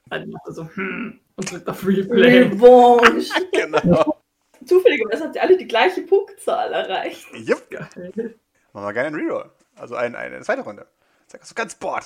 [0.07, 2.41] Dann macht er so, hm, und drückt auf Replay.
[2.41, 3.31] Revanche.
[3.53, 4.21] Genau.
[4.65, 7.25] Zufälligerweise habt ihr alle die gleiche Punktzahl erreicht.
[7.33, 7.69] Jupp.
[7.69, 8.35] Geil.
[8.73, 9.49] Machen wir gerne einen Reroll.
[9.77, 10.85] Also ein, eine zweite Runde.
[11.27, 12.03] Zeig was du ganz Board.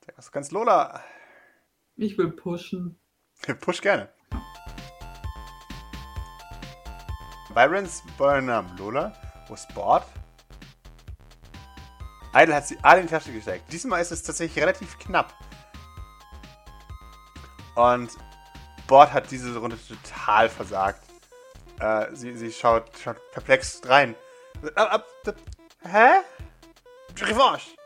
[0.00, 1.04] Zeig was du ganz Lola.
[1.96, 2.98] Ich will pushen.
[3.60, 4.08] Push gerne.
[7.50, 9.12] Vibrance, Burnham, Lola.
[9.52, 10.04] Ist Board?
[12.34, 13.72] Idle hat sie alle in die Tasche gesteckt.
[13.72, 15.32] Diesmal ist es tatsächlich relativ knapp.
[17.76, 18.10] Und
[18.88, 21.00] Board hat diese Runde total versagt.
[21.78, 24.16] Äh, sie, sie schaut, schaut perplex rein.
[24.74, 25.36] Ab, ab, ab,
[25.84, 26.22] hä?
[27.20, 27.76] Revanche!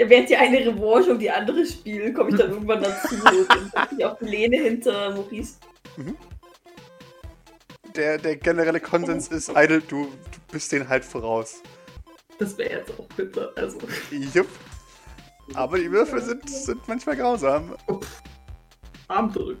[0.00, 3.70] Ja, während die eine Revanche um die andere spielen, komme ich dann irgendwann dazu und
[3.70, 5.56] setze mich auf die Lehne hinter Maurice.
[7.94, 11.62] Der, der generelle Konsens ist, Idle, du, du bist den halt voraus.
[12.38, 13.52] Das wäre jetzt auch bitter.
[13.56, 13.76] Also,
[14.32, 14.48] Jupp.
[15.52, 17.76] Aber die Würfel sind, sind manchmal grausam.
[19.08, 19.60] Arm drücken.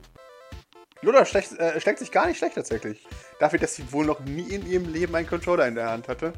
[1.02, 3.06] Lola schlecht, äh, schlägt sich gar nicht schlecht tatsächlich.
[3.40, 6.32] Dafür, dass sie wohl noch nie in ihrem Leben einen Controller in der Hand hatte.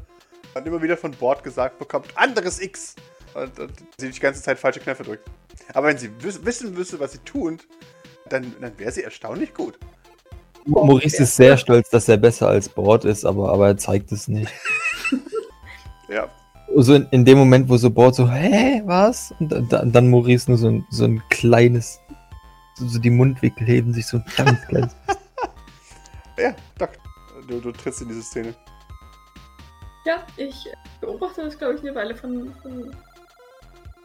[0.55, 2.97] Und immer wieder von Bord gesagt bekommt, anderes X.
[3.35, 5.29] Und, und sie die ganze Zeit falsche Knöpfe drückt.
[5.73, 7.67] Aber wenn sie wiss, wissen müsste, was sie tut,
[8.29, 9.77] dann, dann wäre sie erstaunlich gut.
[10.65, 14.27] Maurice ist sehr stolz, dass er besser als Bord ist, aber, aber er zeigt es
[14.27, 14.51] nicht.
[16.09, 16.29] Ja.
[16.75, 19.33] So in, in dem Moment, wo so Bord so, hä, was?
[19.39, 21.99] Und dann, dann Maurice nur so ein, so ein kleines,
[22.75, 24.95] so, so die Mundwinkel heben sich so ein ganz kleines.
[26.37, 26.91] Ja, Doc.
[27.47, 28.53] Du, du trittst in diese Szene.
[30.05, 30.69] Ja, ich
[31.01, 32.95] beobachte das, glaube ich, eine Weile von, von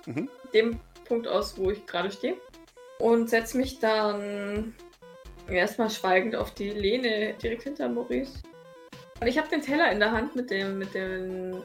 [0.08, 0.28] Mhm.
[0.54, 2.36] dem Punkt aus, wo ich gerade stehe.
[2.98, 4.74] Und setze mich dann
[5.46, 8.42] erstmal schweigend auf die Lehne direkt hinter Maurice.
[9.20, 11.62] Und ich habe den Teller in der Hand mit, dem, mit den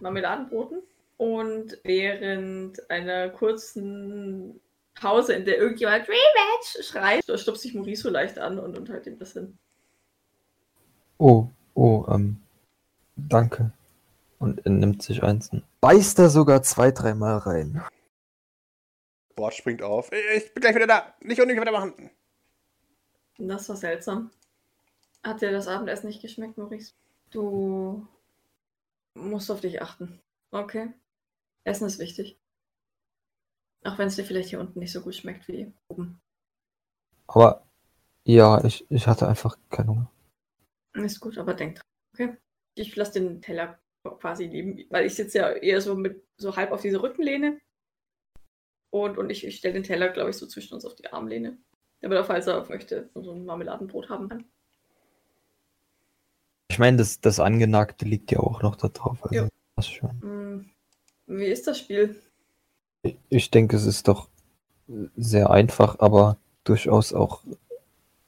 [0.00, 0.82] Marmeladenbroten.
[1.16, 4.60] Und während einer kurzen
[4.94, 9.06] Pause, in der irgendjemand Rematch schreit, stupst sich Maurice so leicht an und, und halt
[9.06, 9.58] ihm das hin.
[11.18, 12.36] Oh, oh, ähm,
[13.16, 13.72] danke.
[14.38, 15.50] Und er nimmt sich eins
[15.80, 17.82] beißt da sogar zwei, dreimal rein.
[19.34, 20.10] Bord springt auf.
[20.12, 21.14] Ich bin gleich wieder da.
[21.20, 22.10] Nicht unnötig weitermachen.
[23.38, 24.30] Das war seltsam.
[25.22, 26.92] Hat dir das Abendessen nicht geschmeckt, Maurice?
[27.30, 28.06] Du
[29.14, 30.20] musst auf dich achten.
[30.50, 30.92] Okay.
[31.64, 32.38] Essen ist wichtig.
[33.84, 36.20] Auch wenn es dir vielleicht hier unten nicht so gut schmeckt wie oben.
[37.26, 37.66] Aber
[38.24, 40.10] ja, ich, ich hatte einfach keinen Hunger.
[40.94, 41.84] Ist gut, aber denk dran.
[42.12, 42.36] Okay.
[42.74, 46.72] Ich lasse den Teller quasi neben, weil ich sitze ja eher so mit so halb
[46.72, 47.58] auf diese Rückenlehne.
[48.90, 51.58] Und, und ich, ich stelle den Teller, glaube ich, so zwischen uns auf die Armlehne.
[52.00, 54.44] Damit er, falls er möchte, so ein Marmeladenbrot haben kann.
[56.70, 59.22] Ich meine, das, das Angenagte liegt ja auch noch da drauf.
[59.22, 59.48] Also Ja.
[59.76, 60.20] das schon.
[60.22, 60.70] Hm,
[61.26, 62.20] Wie ist das Spiel?
[63.02, 64.28] Ich- Ich denke, es ist doch
[65.16, 67.44] sehr einfach, aber durchaus auch,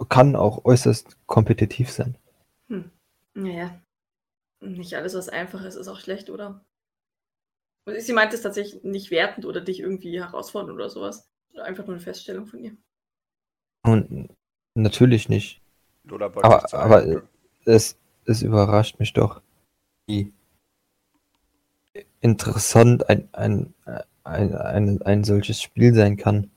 [0.08, 2.16] kann auch äußerst kompetitiv sein.
[3.34, 3.80] Naja,
[4.62, 6.64] nicht alles, was einfach ist, ist auch schlecht, oder?
[7.98, 11.28] Sie meint es tatsächlich nicht wertend oder dich irgendwie herausfordern oder sowas.
[11.56, 12.76] Einfach nur eine Feststellung von ihr.
[13.84, 14.28] Und
[14.74, 15.60] natürlich nicht.
[16.08, 17.28] Aber- aber, einem.
[17.64, 19.42] Es, es überrascht mich doch,
[20.06, 20.32] wie
[22.20, 23.74] interessant ein, ein,
[24.24, 26.50] ein, ein, ein solches Spiel sein kann.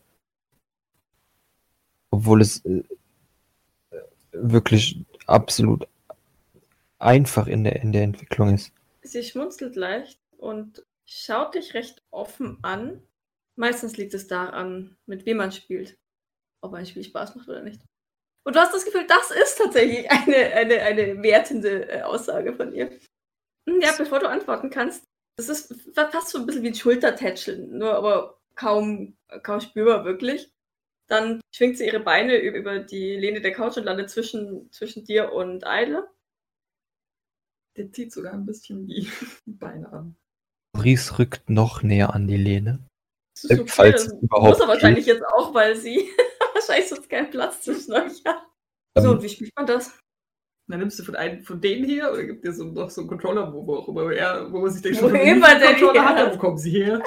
[2.12, 2.84] Obwohl es äh,
[4.32, 5.88] wirklich absolut
[7.00, 8.72] einfach in der, in der Entwicklung ist.
[9.02, 13.02] Sie schmunzelt leicht und schaut dich recht offen an.
[13.56, 15.98] Meistens liegt es daran, mit wem man spielt.
[16.62, 17.82] Ob ein Spiel Spaß macht oder nicht.
[18.44, 22.74] Und du hast das Gefühl, das ist tatsächlich eine, eine, eine wertende äh, Aussage von
[22.74, 22.92] ihr.
[23.70, 25.04] Hm, Ja, bevor du antworten kannst,
[25.38, 30.06] das ist fa- fast so ein bisschen wie ein Schultertätscheln, nur aber kaum, kaum spürbar
[30.06, 30.52] wirklich.
[31.08, 35.34] Dann schwingt sie ihre Beine über die Lehne der Couch und landet zwischen, zwischen dir
[35.34, 36.08] und Idle.
[37.78, 39.10] Der zieht sogar ein bisschen die
[39.46, 40.16] Beine an.
[40.82, 42.86] Ries rückt noch näher an die Lehne.
[43.34, 46.10] Das ist okay, Falls das überhaupt muss er wahrscheinlich jetzt auch, weil sie
[46.54, 48.42] wahrscheinlich sonst keinen Platz zwischen euch hat.
[48.96, 49.98] So, Ähm, und wie spielt man das?
[50.68, 53.10] Dann nimmst du von einem von denen hier oder gibt dir so noch so einen
[53.10, 56.06] Controller, wo, wo, wo, er, wo man sich denkt, Wo schon, immer einen der Controller
[56.06, 57.04] hat, wo kommen sie her?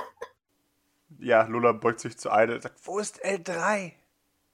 [1.18, 3.92] Ja, Lola beugt sich zu Idle und sagt, wo ist L3?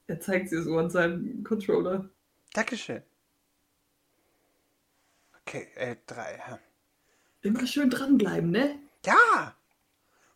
[0.06, 2.08] Er zeigt sie so an seinem Controller.
[2.54, 3.02] Dankeschön.
[5.46, 6.38] Okay, L3.
[6.38, 6.58] ja.
[7.42, 8.78] Immer schön dranbleiben, ne?
[9.04, 9.54] Ja!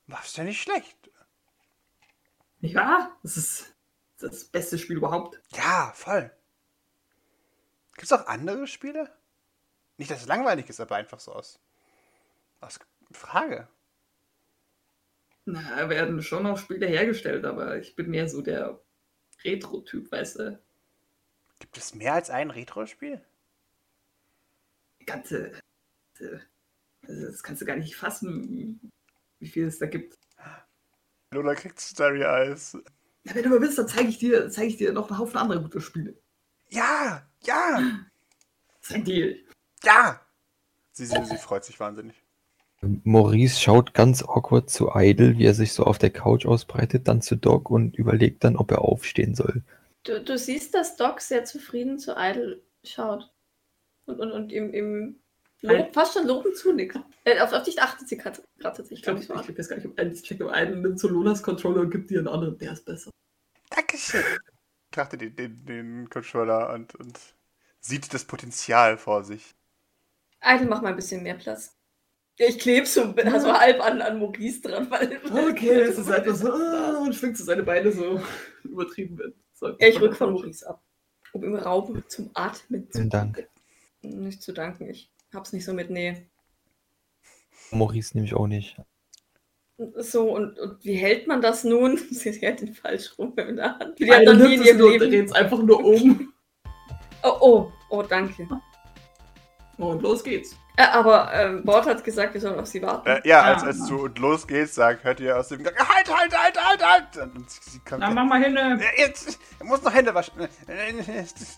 [0.06, 0.96] Machst ja nicht schlecht.
[2.60, 3.16] Nicht wahr?
[3.22, 3.74] Das ist
[4.18, 5.40] das beste Spiel überhaupt.
[5.54, 6.30] Ja, voll.
[7.94, 9.10] Gibt's auch andere Spiele?
[9.96, 11.60] Nicht, dass es langweilig ist, aber einfach so aus.
[12.60, 12.78] Aus
[13.10, 13.68] Frage.
[15.44, 18.80] Na, werden schon noch Spiele hergestellt, aber ich bin mehr so der
[19.44, 20.62] Retro-Typ, weißt du?
[21.58, 23.24] Gibt es mehr als ein Retro-Spiel?
[25.08, 25.52] Ganze.
[27.06, 28.80] Also das kannst du gar nicht fassen,
[29.40, 30.18] wie, viel es da gibt.
[31.32, 32.76] Lola kriegt Starry Eyes.
[33.24, 35.36] Ja, wenn du mal willst, dann zeige ich dir, zeige ich dir noch einen Haufen
[35.36, 36.14] andere gute Spiele.
[36.70, 37.80] Ja, ja,
[38.80, 39.36] Das ist ein Deal.
[39.82, 40.20] ja!
[40.92, 42.16] Sie, sie, sie freut sich wahnsinnig.
[42.80, 47.22] Maurice schaut ganz awkward zu Idle, wie er sich so auf der Couch ausbreitet, dann
[47.22, 49.62] zu Doc und überlegt dann, ob er aufstehen soll.
[50.04, 53.30] Du, du siehst, dass Doc sehr zufrieden zu Idle schaut.
[54.08, 55.20] Und, und, und ihm, ihm
[55.60, 56.98] lob, fast schon lobend zunickt.
[57.24, 59.48] Äh, auf, auf dich achtet sie gerade tatsächlich, Ich glaube, ich, ich.
[59.50, 62.10] ich weiß gar nicht, ob eins checkt, aber einen nimmt so Lolas Controller und gibt
[62.10, 63.10] dir einen anderen, der ist besser.
[63.70, 64.24] Dankeschön.
[64.90, 67.18] Betrachtet den, den, den Controller und, und
[67.80, 69.54] sieht das Potenzial vor sich.
[70.42, 71.74] Idle, mach mal ein bisschen mehr Platz.
[72.38, 75.20] Ich klebe so, bin so halb an, an Maurice dran, weil.
[75.50, 78.22] Okay, es ist einfach so, ah, und schwingt so seine Beine so
[78.64, 79.34] übertrieben.
[79.52, 80.82] So, Ja, ich rück von Maurice ab.
[81.32, 83.48] um ihm Raum zum Atmen zu Vielen Dank.
[84.02, 86.26] Nicht zu danken, ich hab's nicht so mit Nähe.
[87.70, 88.76] Maurice nehme ich auch nicht.
[89.96, 91.96] So, und, und wie hält man das nun?
[92.10, 93.98] Sie hält den falsch rum in der Hand.
[93.98, 95.10] Die Die hat noch nie in ihrem Leben.
[95.10, 96.32] dreht's einfach nur um.
[97.22, 98.48] Oh, oh, oh, danke.
[99.76, 100.56] Und los geht's.
[100.76, 103.08] Äh, aber ähm, Bord hat gesagt, wir sollen auf sie warten.
[103.08, 106.08] Äh, ja, als, als du und los geht's, sagt, hört ihr aus dem Gang, halt,
[106.16, 107.34] halt, halt, halt, halt!
[107.36, 108.56] Und sie, sie kommt, Na, mach mal hin.
[108.56, 108.78] äh.
[108.96, 110.34] Jetzt, er muss noch Hände waschen.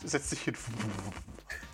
[0.04, 0.54] Setzt sich hin.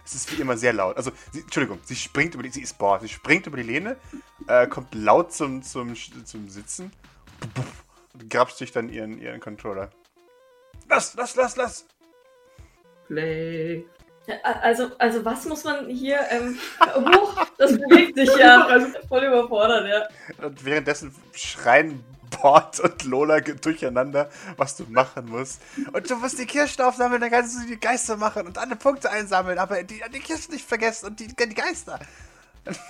[0.07, 0.97] Es ist wie immer sehr laut.
[0.97, 3.97] Also, sie, Entschuldigung, sie springt über die, sie ist boah, sie springt über die Lehne,
[4.47, 6.92] äh, kommt laut zum, zum, zum Sitzen
[8.14, 9.90] und grapscht sich dann ihren, ihren Controller.
[10.88, 11.87] Lass, lass, lass, lass!
[13.09, 13.85] Play.
[14.42, 16.59] Also, also was muss man hier, ähm,
[16.95, 18.64] hoch, das bewegt sich ja.
[18.66, 20.45] Also voll überfordert, ja.
[20.45, 25.60] Und währenddessen schreien Bord und Lola durcheinander, was du machen musst.
[25.92, 29.10] Und du musst die Kirschen aufsammeln, dann kannst du die Geister machen und alle Punkte
[29.10, 31.98] einsammeln, aber die, die Kirschen nicht vergessen und die, die Geister.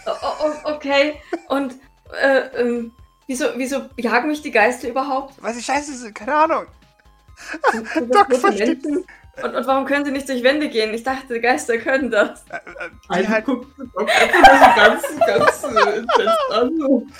[0.07, 1.75] O o okay, und,
[2.20, 2.92] äh, ähm,
[3.27, 5.35] wieso, wieso jagen mich die Geister überhaupt?
[5.42, 6.66] Weil sie scheiße sind, keine Ahnung.
[7.72, 8.85] Sind das Doc versteht?
[9.42, 10.94] Und, und warum können sie nicht durch Wände gehen?
[10.94, 12.42] Ich dachte, Geister können das.
[12.49, 12.61] Äh, äh,
[13.05, 17.12] die Also halt, guckt Doc einfach so ganz, ganz äh, an.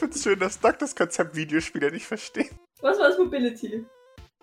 [0.00, 2.52] Ich find's schön, dass Doc das Konzept Videospieler nicht versteht.
[2.80, 3.84] Was war das Mobility?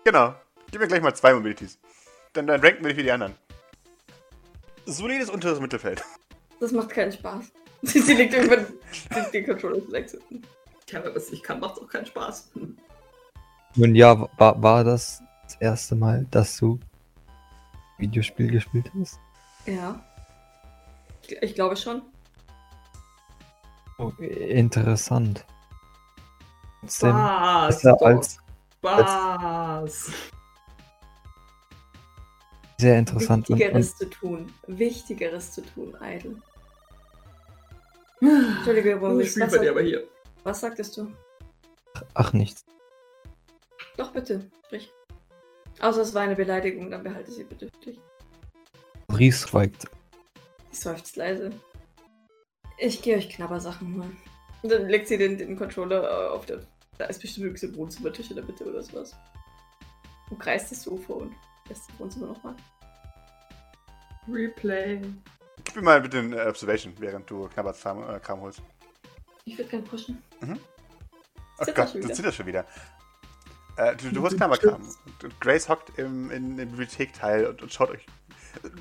[0.04, 0.36] Genau.
[0.70, 1.80] Gib mir gleich mal zwei Mobilities.
[2.32, 3.34] Dann, dann ranken wir dich wie die anderen.
[4.86, 6.04] Solides unteres Mittelfeld.
[6.60, 7.46] Das macht keinen Spaß.
[7.82, 8.66] Sie, sie legt irgendwann
[9.14, 10.22] den, den Controller zu wechseln.
[10.86, 12.50] Tja, wenn was ich kann, macht's auch keinen Spaß.
[13.76, 16.80] Nun ja, war, war das das erste Mal, dass du
[17.98, 19.20] Videospiel gespielt hast?
[19.66, 20.04] Ja.
[21.22, 22.02] Ich, ich glaube schon.
[23.98, 25.44] Oh, interessant.
[26.80, 27.74] Trotzdem Spaß.
[27.74, 28.38] besser als
[28.78, 30.10] Spaß.
[32.78, 34.52] sehr interessant und, und Wichtigeres zu tun.
[34.68, 36.36] Wichtigeres zu tun, Idle.
[38.20, 40.04] Entschuldige, Boris, spielt was, bei dir sag, aber hier.
[40.44, 41.12] was sagtest du?
[42.14, 42.64] ach nichts.
[43.96, 44.92] Doch, bitte, sprich.
[45.80, 48.00] Außer es war eine Beleidigung, dann behalte sie bitte für dich.
[49.08, 49.86] Maurice schweigt.
[50.70, 51.50] Sie seufzt leise.
[52.78, 54.16] Ich gehe euch Knabbersachen holen.
[54.62, 56.60] Und dann legt sie den, den Controller äh, auf der.
[56.96, 59.14] Da ist bestimmt irgendwie so ein Wohnzimmertisch in der Mitte oder sowas.
[60.30, 61.34] Und kreist das Sofa und
[61.68, 62.54] lässt das Wohnzimmer nochmal.
[64.28, 65.00] Replay.
[65.64, 68.62] Gib mir mal bitte eine Observation, während du Knabberts Kram, äh, Kram holst.
[69.44, 70.22] Ich würde gern pushen.
[70.40, 72.66] Oh Zittert Gott, du zitterst schon wieder.
[73.76, 74.82] Äh, du, du holst Knabberkram.
[75.22, 78.06] Und Grace hockt im, in, im Bibliothekteil und, und schaut euch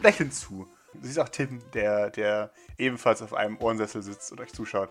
[0.01, 0.67] lächelnd zu.
[0.99, 4.89] Du siehst auch Tim, der, der ebenfalls auf einem Ohrensessel sitzt und euch zuschaut.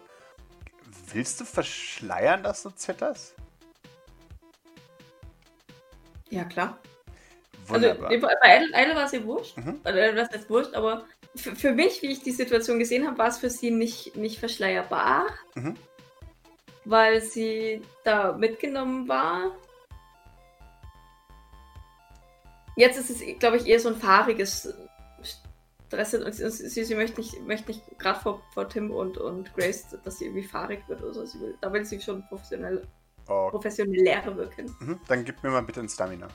[1.12, 3.34] Willst du verschleiern, dass du zitterst?
[6.30, 6.78] Ja, klar.
[7.66, 8.10] Wunderbar.
[8.10, 9.56] Also, bei Idle, war es ihr wurscht.
[9.56, 9.80] Mhm.
[9.82, 13.18] Also, äh, was heißt wurscht, aber für, für mich, wie ich die Situation gesehen habe,
[13.18, 15.76] war es für sie nicht, nicht verschleierbar, Mhm.
[16.84, 19.56] weil sie da mitgenommen war.
[22.76, 24.72] Jetzt ist es, glaube ich, eher so ein fahriges
[26.04, 29.54] Stress und sie, sie, sie möchte nicht, möchte nicht gerade vor, vor Tim und, und
[29.54, 31.24] Grace, dass sie irgendwie fahrig wird oder so.
[31.24, 32.86] Sie will, da will sie schon professionell,
[33.28, 34.74] Oh, professioneller wirken.
[34.80, 35.00] mhm.
[35.08, 36.28] Dann gib mir mal bitte ein Stamina.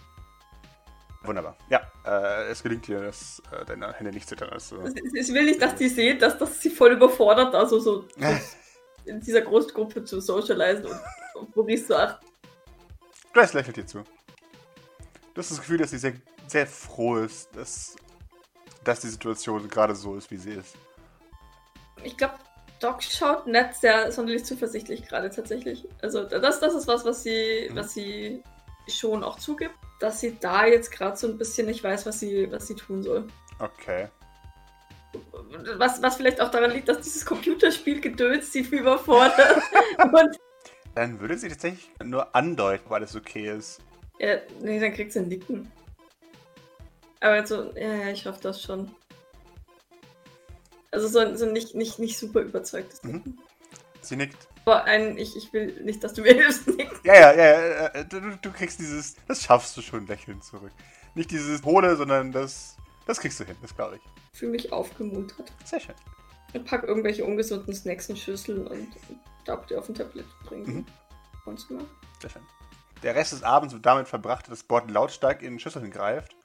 [1.24, 1.56] Wunderbar.
[1.70, 4.50] Ja, äh, es gelingt dir, dass äh, deine Hände nicht zittern.
[4.50, 8.08] Also, sie will nicht, dass die sehen, dass das sie voll überfordert, also so
[9.06, 11.00] in dieser Großgruppe zu socialisen und,
[11.36, 12.20] und Maurice so ach,
[13.34, 14.04] Grace lächelt dir zu.
[15.34, 16.14] Du hast das Gefühl, dass sie sehr,
[16.48, 17.96] sehr froh ist, dass,
[18.84, 20.76] dass die Situation gerade so ist, wie sie ist.
[22.04, 22.36] Ich glaube,
[22.80, 25.88] Doc schaut nicht sehr sonderlich zuversichtlich gerade tatsächlich.
[26.02, 27.76] Also das, das ist was, was sie, Mhm.
[27.76, 28.44] was sie
[28.88, 32.52] schon auch zugibt, dass sie da jetzt gerade so ein bisschen nicht weiß, was sie,
[32.52, 33.28] was sie tun soll.
[33.60, 34.08] Okay.
[35.78, 39.62] Was, was vielleicht auch daran liegt, dass dieses Computerspiel gedöns sie überfordert.
[40.04, 40.38] und
[40.96, 43.80] Dann würde sie tatsächlich nur andeuten, ob alles okay ist.
[44.20, 45.72] ja, nee, dann kriegt sie ein Nicken.
[47.22, 48.92] Aber also, ja, ja, ich hoffe das schon.
[50.92, 53.38] Also so, so nicht, nicht, nicht super überzeugtes Mhm.
[54.02, 54.48] Sie nickt.
[54.66, 56.98] Aber ein, ich, ich will nicht, dass du mir hilfst, Nicken.
[57.04, 60.72] Ja, ja, ja, ja, äh, du, du kriegst dieses, das schaffst du schon lächeln zurück.
[61.16, 64.02] Nicht dieses hohle, sondern das, das kriegst du hin, das glaube ich.
[64.34, 65.52] Ich fühle mich aufgemuntert.
[65.66, 65.96] Sehr schön.
[66.54, 68.88] Ich pack irgendwelche ungesunden Snacks in Schüsseln und
[69.46, 70.66] darf die auf ein Tablett bringen.
[70.66, 70.86] Mhm.
[71.46, 71.84] Wohnzimmer.
[72.20, 72.42] Sehr schön.
[73.04, 76.36] Der Rest des Abends wird damit verbracht, dass Bord lautstark in Schüsseln greift,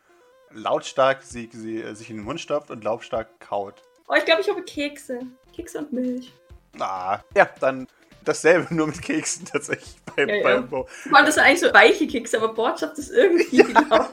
[0.50, 3.82] lautstark sie, sie äh, sich in den Mund stopft und lautstark kaut.
[4.08, 5.20] Oh, ich glaube, ich habe Kekse.
[5.54, 6.32] Kekse und Milch.
[6.78, 7.86] Ah, ja, dann
[8.24, 10.42] dasselbe, nur mit Keksen tatsächlich beim, Ja, ja.
[10.42, 10.86] beim Bo.
[10.88, 13.56] Vor allem, das sind eigentlich so weiche Kekse, aber Bord schafft es irgendwie.
[13.62, 14.08] genau.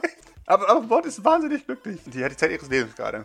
[0.46, 2.00] Aber, aber Bord ist wahnsinnig glücklich.
[2.06, 3.24] Die hat die Zeit ihres Lebens gerade.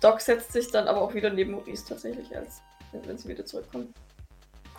[0.00, 2.60] Doc setzt sich dann aber auch wieder neben Maurice tatsächlich, als
[2.92, 3.92] wenn sie wieder zurückkommt.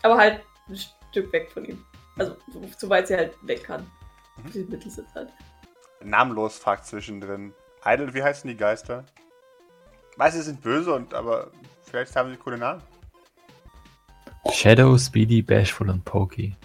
[0.01, 0.77] Aber halt ein
[1.11, 1.83] Stück weg von ihm.
[2.17, 3.85] Also, so, so weit sie halt weg kann.
[4.43, 4.51] Mhm.
[4.51, 5.29] Die Mittelsitz halt.
[6.03, 7.53] Namenlos fragt zwischendrin.
[7.85, 9.05] Idle, wie heißen die Geister?
[10.17, 11.51] Weiß, sie sind böse, und aber
[11.83, 12.81] vielleicht haben sie coole Namen.
[14.51, 16.55] Shadow, Speedy, Bashful und Pokey.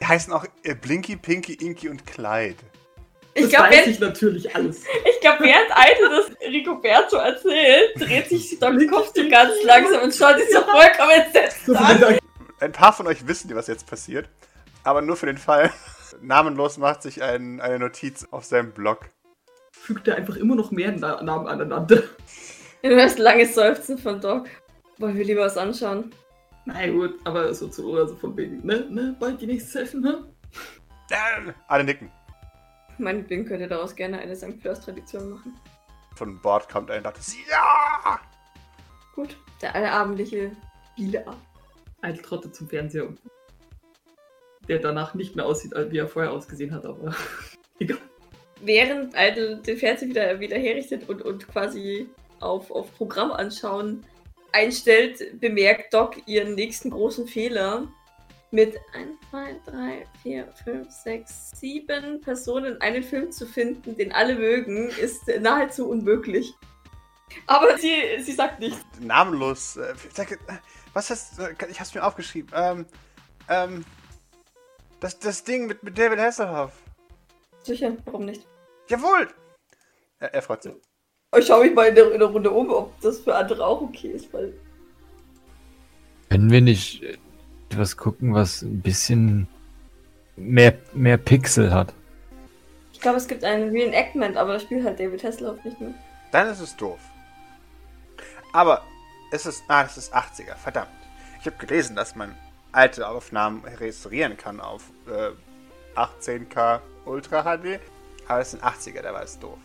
[0.00, 2.56] Die heißen auch äh, Blinky, Pinky, Inky und Clyde.
[3.34, 4.84] Ich Das glaube, weiß während, ich natürlich alles.
[5.10, 10.14] ich glaub, während Alte das Ricoberto erzählt, dreht sich Docs Kopf so ganz langsam und
[10.14, 12.18] schaut sich so vollkommen entsetzt an.
[12.60, 14.28] Ein paar von euch wissen, was jetzt passiert.
[14.84, 15.72] Aber nur für den Fall.
[16.20, 19.08] Namenlos macht sich ein, eine Notiz auf seinem Blog.
[19.72, 22.02] fügt er einfach immer noch mehr Na Namen aneinander.
[22.84, 24.48] Du hörst langes Seufzen von Doc.
[24.98, 26.12] Wollen wir lieber was anschauen?
[26.64, 30.00] Na gut, aber so zu oder so von wegen, ne, ne, bald die nächste Session,
[30.00, 30.24] ne?
[31.10, 32.10] Äh, alle nicken.
[32.98, 34.60] Meinetwegen könnt ihr daraus gerne eine St.
[34.60, 35.56] Fleurs-Tradition machen.
[36.16, 38.18] Von Bord kommt ein lautes Ja!
[39.14, 40.50] Gut, der allabendliche
[40.92, 41.38] Spieleabend.
[42.00, 43.06] Eitel trottet zum Fernseher
[44.72, 47.14] der danach nicht mehr aussieht, wie er vorher ausgesehen hat, aber
[47.78, 47.98] egal.
[48.60, 52.08] Während Idle den Fernseher wieder, wieder herrichtet und, und quasi
[52.40, 54.04] auf, auf Programm anschauen
[54.52, 57.88] einstellt, bemerkt Doc ihren nächsten großen Fehler.
[58.50, 64.34] Mit 1, 2, 3, 4, 5, 6, 7 Personen einen Film zu finden, den alle
[64.34, 66.52] mögen, ist nahezu unmöglich.
[67.46, 68.84] Aber sie, sie sagt nichts.
[69.00, 69.78] Namenlos.
[69.78, 70.36] Äh, sag, äh,
[70.92, 72.50] was hast äh, Ich hab's mir aufgeschrieben.
[72.54, 72.86] Ähm,
[73.48, 73.84] ähm.
[75.02, 76.70] Das, das Ding mit, mit David Hasselhoff.
[77.64, 78.46] Sicher, warum nicht?
[78.88, 79.26] Jawohl!
[80.20, 80.74] Er, er freut sich.
[81.36, 83.80] Ich schaue mich mal in der, in der Runde um, ob das für andere auch
[83.80, 84.54] okay ist, weil
[86.30, 87.18] Können wir nicht äh,
[87.68, 89.48] etwas gucken, was ein bisschen
[90.36, 91.92] mehr, mehr Pixel hat?
[92.92, 95.94] ich glaube, es gibt ein Reenactment, aber das spielt halt David Hasselhoff nicht mehr.
[96.30, 97.00] Dann ist es doof.
[98.52, 98.84] Aber
[99.32, 99.64] es ist.
[99.66, 100.90] Ah, es ist 80er, verdammt.
[101.40, 102.36] Ich habe gelesen, dass man
[102.72, 105.30] alte Aufnahmen restaurieren kann auf äh,
[105.98, 107.80] 18K Ultra HD.
[108.26, 109.58] Aber es sind 80er, da war es doof.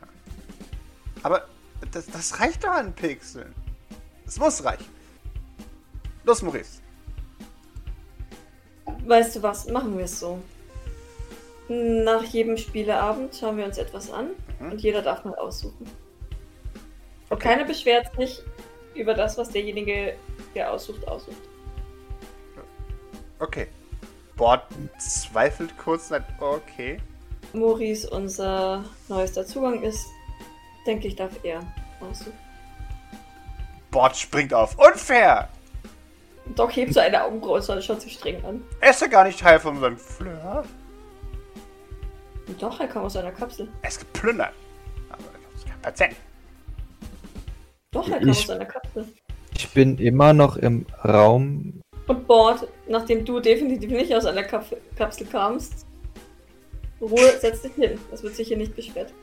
[0.00, 0.08] Ja.
[1.22, 1.46] Aber
[1.90, 3.54] das, das reicht doch an Pixeln.
[4.26, 4.86] Es muss reichen.
[6.24, 6.80] Los, Maurice.
[9.06, 10.40] Weißt du was, machen wir es so.
[11.68, 14.72] Nach jedem Spieleabend schauen wir uns etwas an Mhm.
[14.72, 15.90] und jeder darf mal aussuchen.
[17.28, 18.42] Und keiner beschwert sich
[18.94, 20.14] über das, was derjenige,
[20.54, 21.36] der aussucht, aussucht.
[23.40, 23.66] Okay.
[24.36, 24.62] Bord
[24.98, 26.08] zweifelt kurz.
[26.08, 26.98] Sagt, okay.
[27.52, 30.06] Maurice unser neuester Zugang ist,
[30.86, 31.60] denke ich, darf er
[32.00, 32.32] aussuchen.
[33.90, 34.76] Bord springt auf.
[34.78, 35.48] Unfair!
[36.54, 38.62] Doc hebt so eine Augenbraue und schaut sich streng an.
[38.80, 40.64] Er ist ja gar nicht Teil von unserem Fleur.
[42.58, 43.68] Doch, er kam aus einer Kapsel.
[43.82, 44.52] Er ist geplündert.
[45.10, 45.22] Aber
[45.52, 46.16] das ist kein Patient.
[47.92, 49.06] Doch, er kam Ich- aus einer Kapsel.
[49.54, 51.80] Ich bin immer noch im Raum.
[52.10, 55.86] Und Bord, nachdem du definitiv nicht aus einer Kap Kapsel kamst,
[57.00, 58.00] Ruhe, setz dich hin.
[58.10, 59.14] Das wird sich hier nicht beschwert.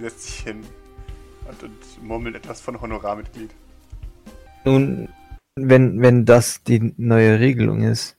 [0.00, 0.62] setzt sich hin
[1.48, 3.54] und, und murmelt etwas von Honorarmitglied.
[4.64, 5.10] Nun,
[5.54, 8.16] wenn, wenn das die neue Regelung ist,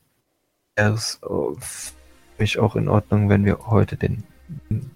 [0.77, 1.57] wäre es für
[2.37, 4.23] mich auch in Ordnung, wenn wir heute den
[4.69, 4.91] Film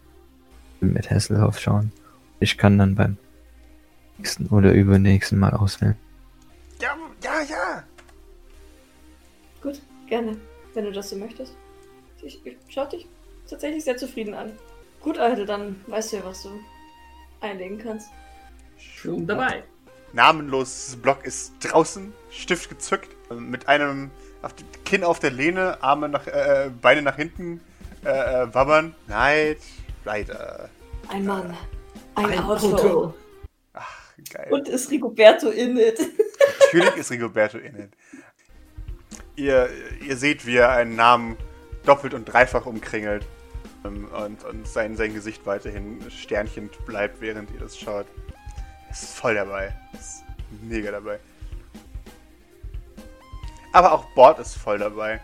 [0.80, 1.92] mit Hasselhoff schauen.
[2.40, 3.18] Ich kann dann beim
[4.18, 5.98] nächsten oder übernächsten Mal auswählen.
[6.80, 7.84] Ja, ja, ja.
[10.08, 10.38] Gerne,
[10.74, 11.54] wenn du das so möchtest.
[12.22, 13.08] Ich, ich schau dich
[13.50, 14.58] tatsächlich sehr zufrieden an.
[15.02, 16.50] Gut, Alter, dann weißt du ja, was du
[17.42, 18.10] einlegen kannst.
[18.78, 19.64] Schon dabei.
[20.14, 24.10] Namenloses Block ist draußen, Stift gezückt, mit einem
[24.42, 27.60] auf die, Kinn auf der Lehne, Arme nach, äh, Beine nach hinten,
[28.06, 28.10] äh,
[28.44, 28.96] äh, wabbern.
[29.06, 29.60] Knight
[30.06, 30.70] Rider.
[31.10, 31.56] Ein Mann,
[32.16, 32.74] ein, Ein Auto.
[32.74, 33.14] Auto.
[33.74, 34.48] Ach, geil.
[34.50, 36.00] Und ist Rigoberto in it.
[36.62, 37.90] Natürlich ist Rigoberto in it.
[39.38, 39.70] Ihr,
[40.02, 41.38] ihr seht, wie er einen Namen
[41.86, 43.26] doppelt und dreifach umkringelt
[43.86, 48.08] ähm, und, und sein, sein Gesicht weiterhin sternchend bleibt, während ihr das schaut.
[48.92, 49.74] Ist voll dabei.
[49.94, 50.24] Ist
[50.64, 51.20] mega dabei.
[53.74, 55.22] Aber auch Bord ist voll dabei.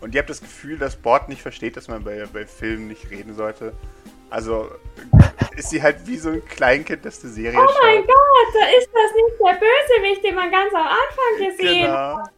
[0.00, 3.10] Und ihr habt das Gefühl, dass Bord nicht versteht, dass man bei, bei Filmen nicht
[3.10, 3.72] reden sollte.
[4.30, 4.70] Also
[5.56, 7.82] ist sie halt wie so ein Kleinkind, das die Serie Oh schaut.
[7.82, 12.18] mein Gott, da ist das nicht der Bösewicht, den man ganz am Anfang gesehen Genau.
[12.22, 12.37] Oh,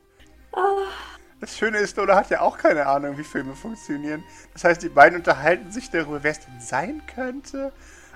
[1.40, 4.22] Das Schöne ist, Lola hat ja auch keine Ahnung, wie Filme funktionieren.
[4.52, 7.72] Das heißt, die beiden unterhalten sich darüber, wer es denn sein könnte.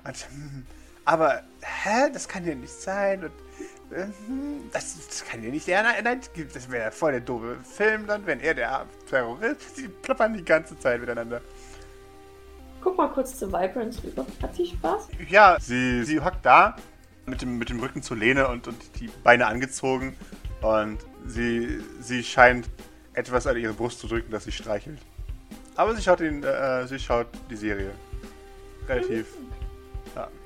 [0.07, 0.67] Und, hm,
[1.07, 3.25] aber, hä, das kann ja nicht sein.
[3.25, 3.33] Und,
[4.27, 5.83] hm, das, das kann ja nicht der.
[5.83, 6.21] Nein, nein,
[6.53, 9.77] das wäre ja voll der doofe Film dann, wenn er der Terrorist.
[9.77, 11.41] Sie plappern die ganze Zeit miteinander.
[12.83, 14.27] guck mal kurz zu Vibrance rüber.
[14.43, 15.09] Hat sie Spaß?
[15.31, 16.77] Ja, sie, sie hockt da
[17.25, 20.15] mit dem, mit dem Rücken zur Lehne und, und die Beine angezogen.
[20.65, 22.71] Und sie, sie scheint
[23.13, 24.99] etwas an ihre Brust zu drücken, das sie streichelt.
[25.77, 27.91] Aber sie schaut, ihn, äh, sie schaut die Serie.
[28.89, 29.27] Relativ,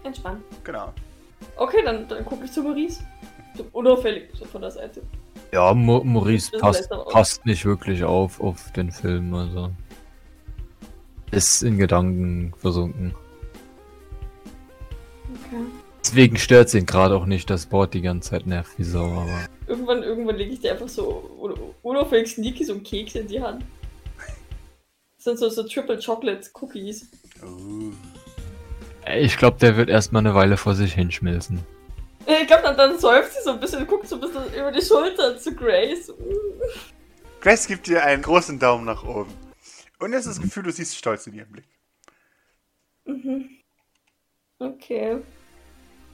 [0.03, 0.43] Entspannt.
[0.65, 0.93] genau.
[1.57, 3.01] Okay, dann, dann gucke ich zu Maurice.
[3.57, 5.03] So unauffällig, so von der Seite.
[5.53, 9.71] Ja, Mo Maurice passt, passt nicht wirklich auf, auf den Film, also.
[11.31, 13.15] Ist in Gedanken versunken.
[15.31, 15.65] Okay.
[16.09, 19.47] Deswegen stört ihn gerade auch nicht, dass Bord die ganze Zeit nervt wie Sau, aber.
[19.67, 23.43] Irgendwann, irgendwann lege ich dir einfach so un- unauffällig sneaky so einen Keks in die
[23.43, 23.63] Hand.
[25.17, 27.11] Das sind so, so Triple Chocolate Cookies.
[27.43, 27.93] Uh.
[29.19, 31.61] Ich glaube, der wird erstmal eine Weile vor sich hinschmilzen.
[32.27, 34.83] Ich glaube, dann, dann säuft sie so ein bisschen, guckt so ein bisschen über die
[34.83, 36.11] Schulter zu Grace.
[37.43, 39.33] Grace gibt dir einen großen Daumen nach oben.
[39.99, 41.69] Und es ist das Gefühl, du siehst Stolz in ihrem Blick.
[43.05, 43.51] Mhm.
[44.59, 45.19] Okay.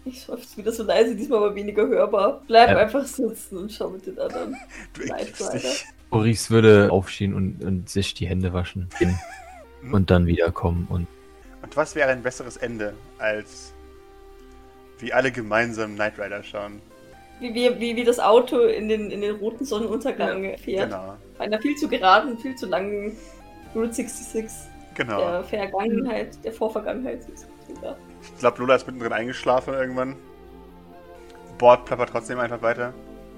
[0.06, 2.42] Ich seufze wieder so leise, diesmal aber weniger hörbar.
[2.46, 2.76] Bleib Ja.
[2.78, 4.56] einfach sitzen und schau mit den anderen.
[4.92, 5.84] Du dich.
[6.10, 8.88] Maurice würde aufstehen und, und sich die Hände waschen.
[8.98, 9.18] gehen
[9.92, 11.06] und dann wiederkommen und.
[11.62, 13.72] Und was wäre ein besseres Ende, als
[14.98, 16.80] wie alle gemeinsam Knight Rider schauen?
[17.40, 20.90] Wie, wie, wie, wie das Auto in den, in den roten Sonnenuntergang fährt.
[20.90, 23.16] Genau, Bei einer viel zu geraden, viel zu langen
[23.74, 25.18] Route 66 genau.
[25.18, 27.22] der Vergangenheit, der Vorvergangenheit
[27.66, 27.96] sogar.
[28.32, 30.16] Ich glaube, Lola ist mittendrin eingeschlafen irgendwann.
[31.58, 32.92] Bord plappert trotzdem einfach weiter.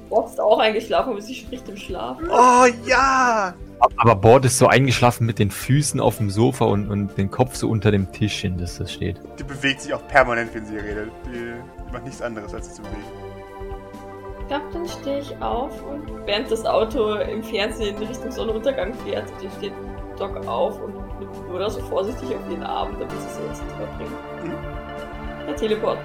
[0.09, 2.19] Bob ist auch eingeschlafen, aber sie spricht im Schlaf.
[2.31, 3.55] Oh ja!
[3.97, 7.57] Aber Bord ist so eingeschlafen mit den Füßen auf dem Sofa und, und den Kopf
[7.57, 9.21] so unter dem Tischchen, dass das steht.
[9.39, 11.11] Die bewegt sich auch permanent, wenn sie redet.
[11.27, 11.55] Die,
[11.87, 13.03] die macht nichts anderes, als sich zu bewegen.
[14.41, 18.95] Ich glaube, dann stehe ich auf und während das Auto im Fernsehen in Richtung Sonnenuntergang
[19.05, 19.25] fährt,
[19.59, 19.73] steht
[20.19, 23.87] Doc auf und nimmt Lola so vorsichtig auf den Arm, damit sie sie ins Zimmer
[23.99, 24.36] bringt.
[25.57, 25.61] Mhm.
[25.61, 25.99] Der Teleport.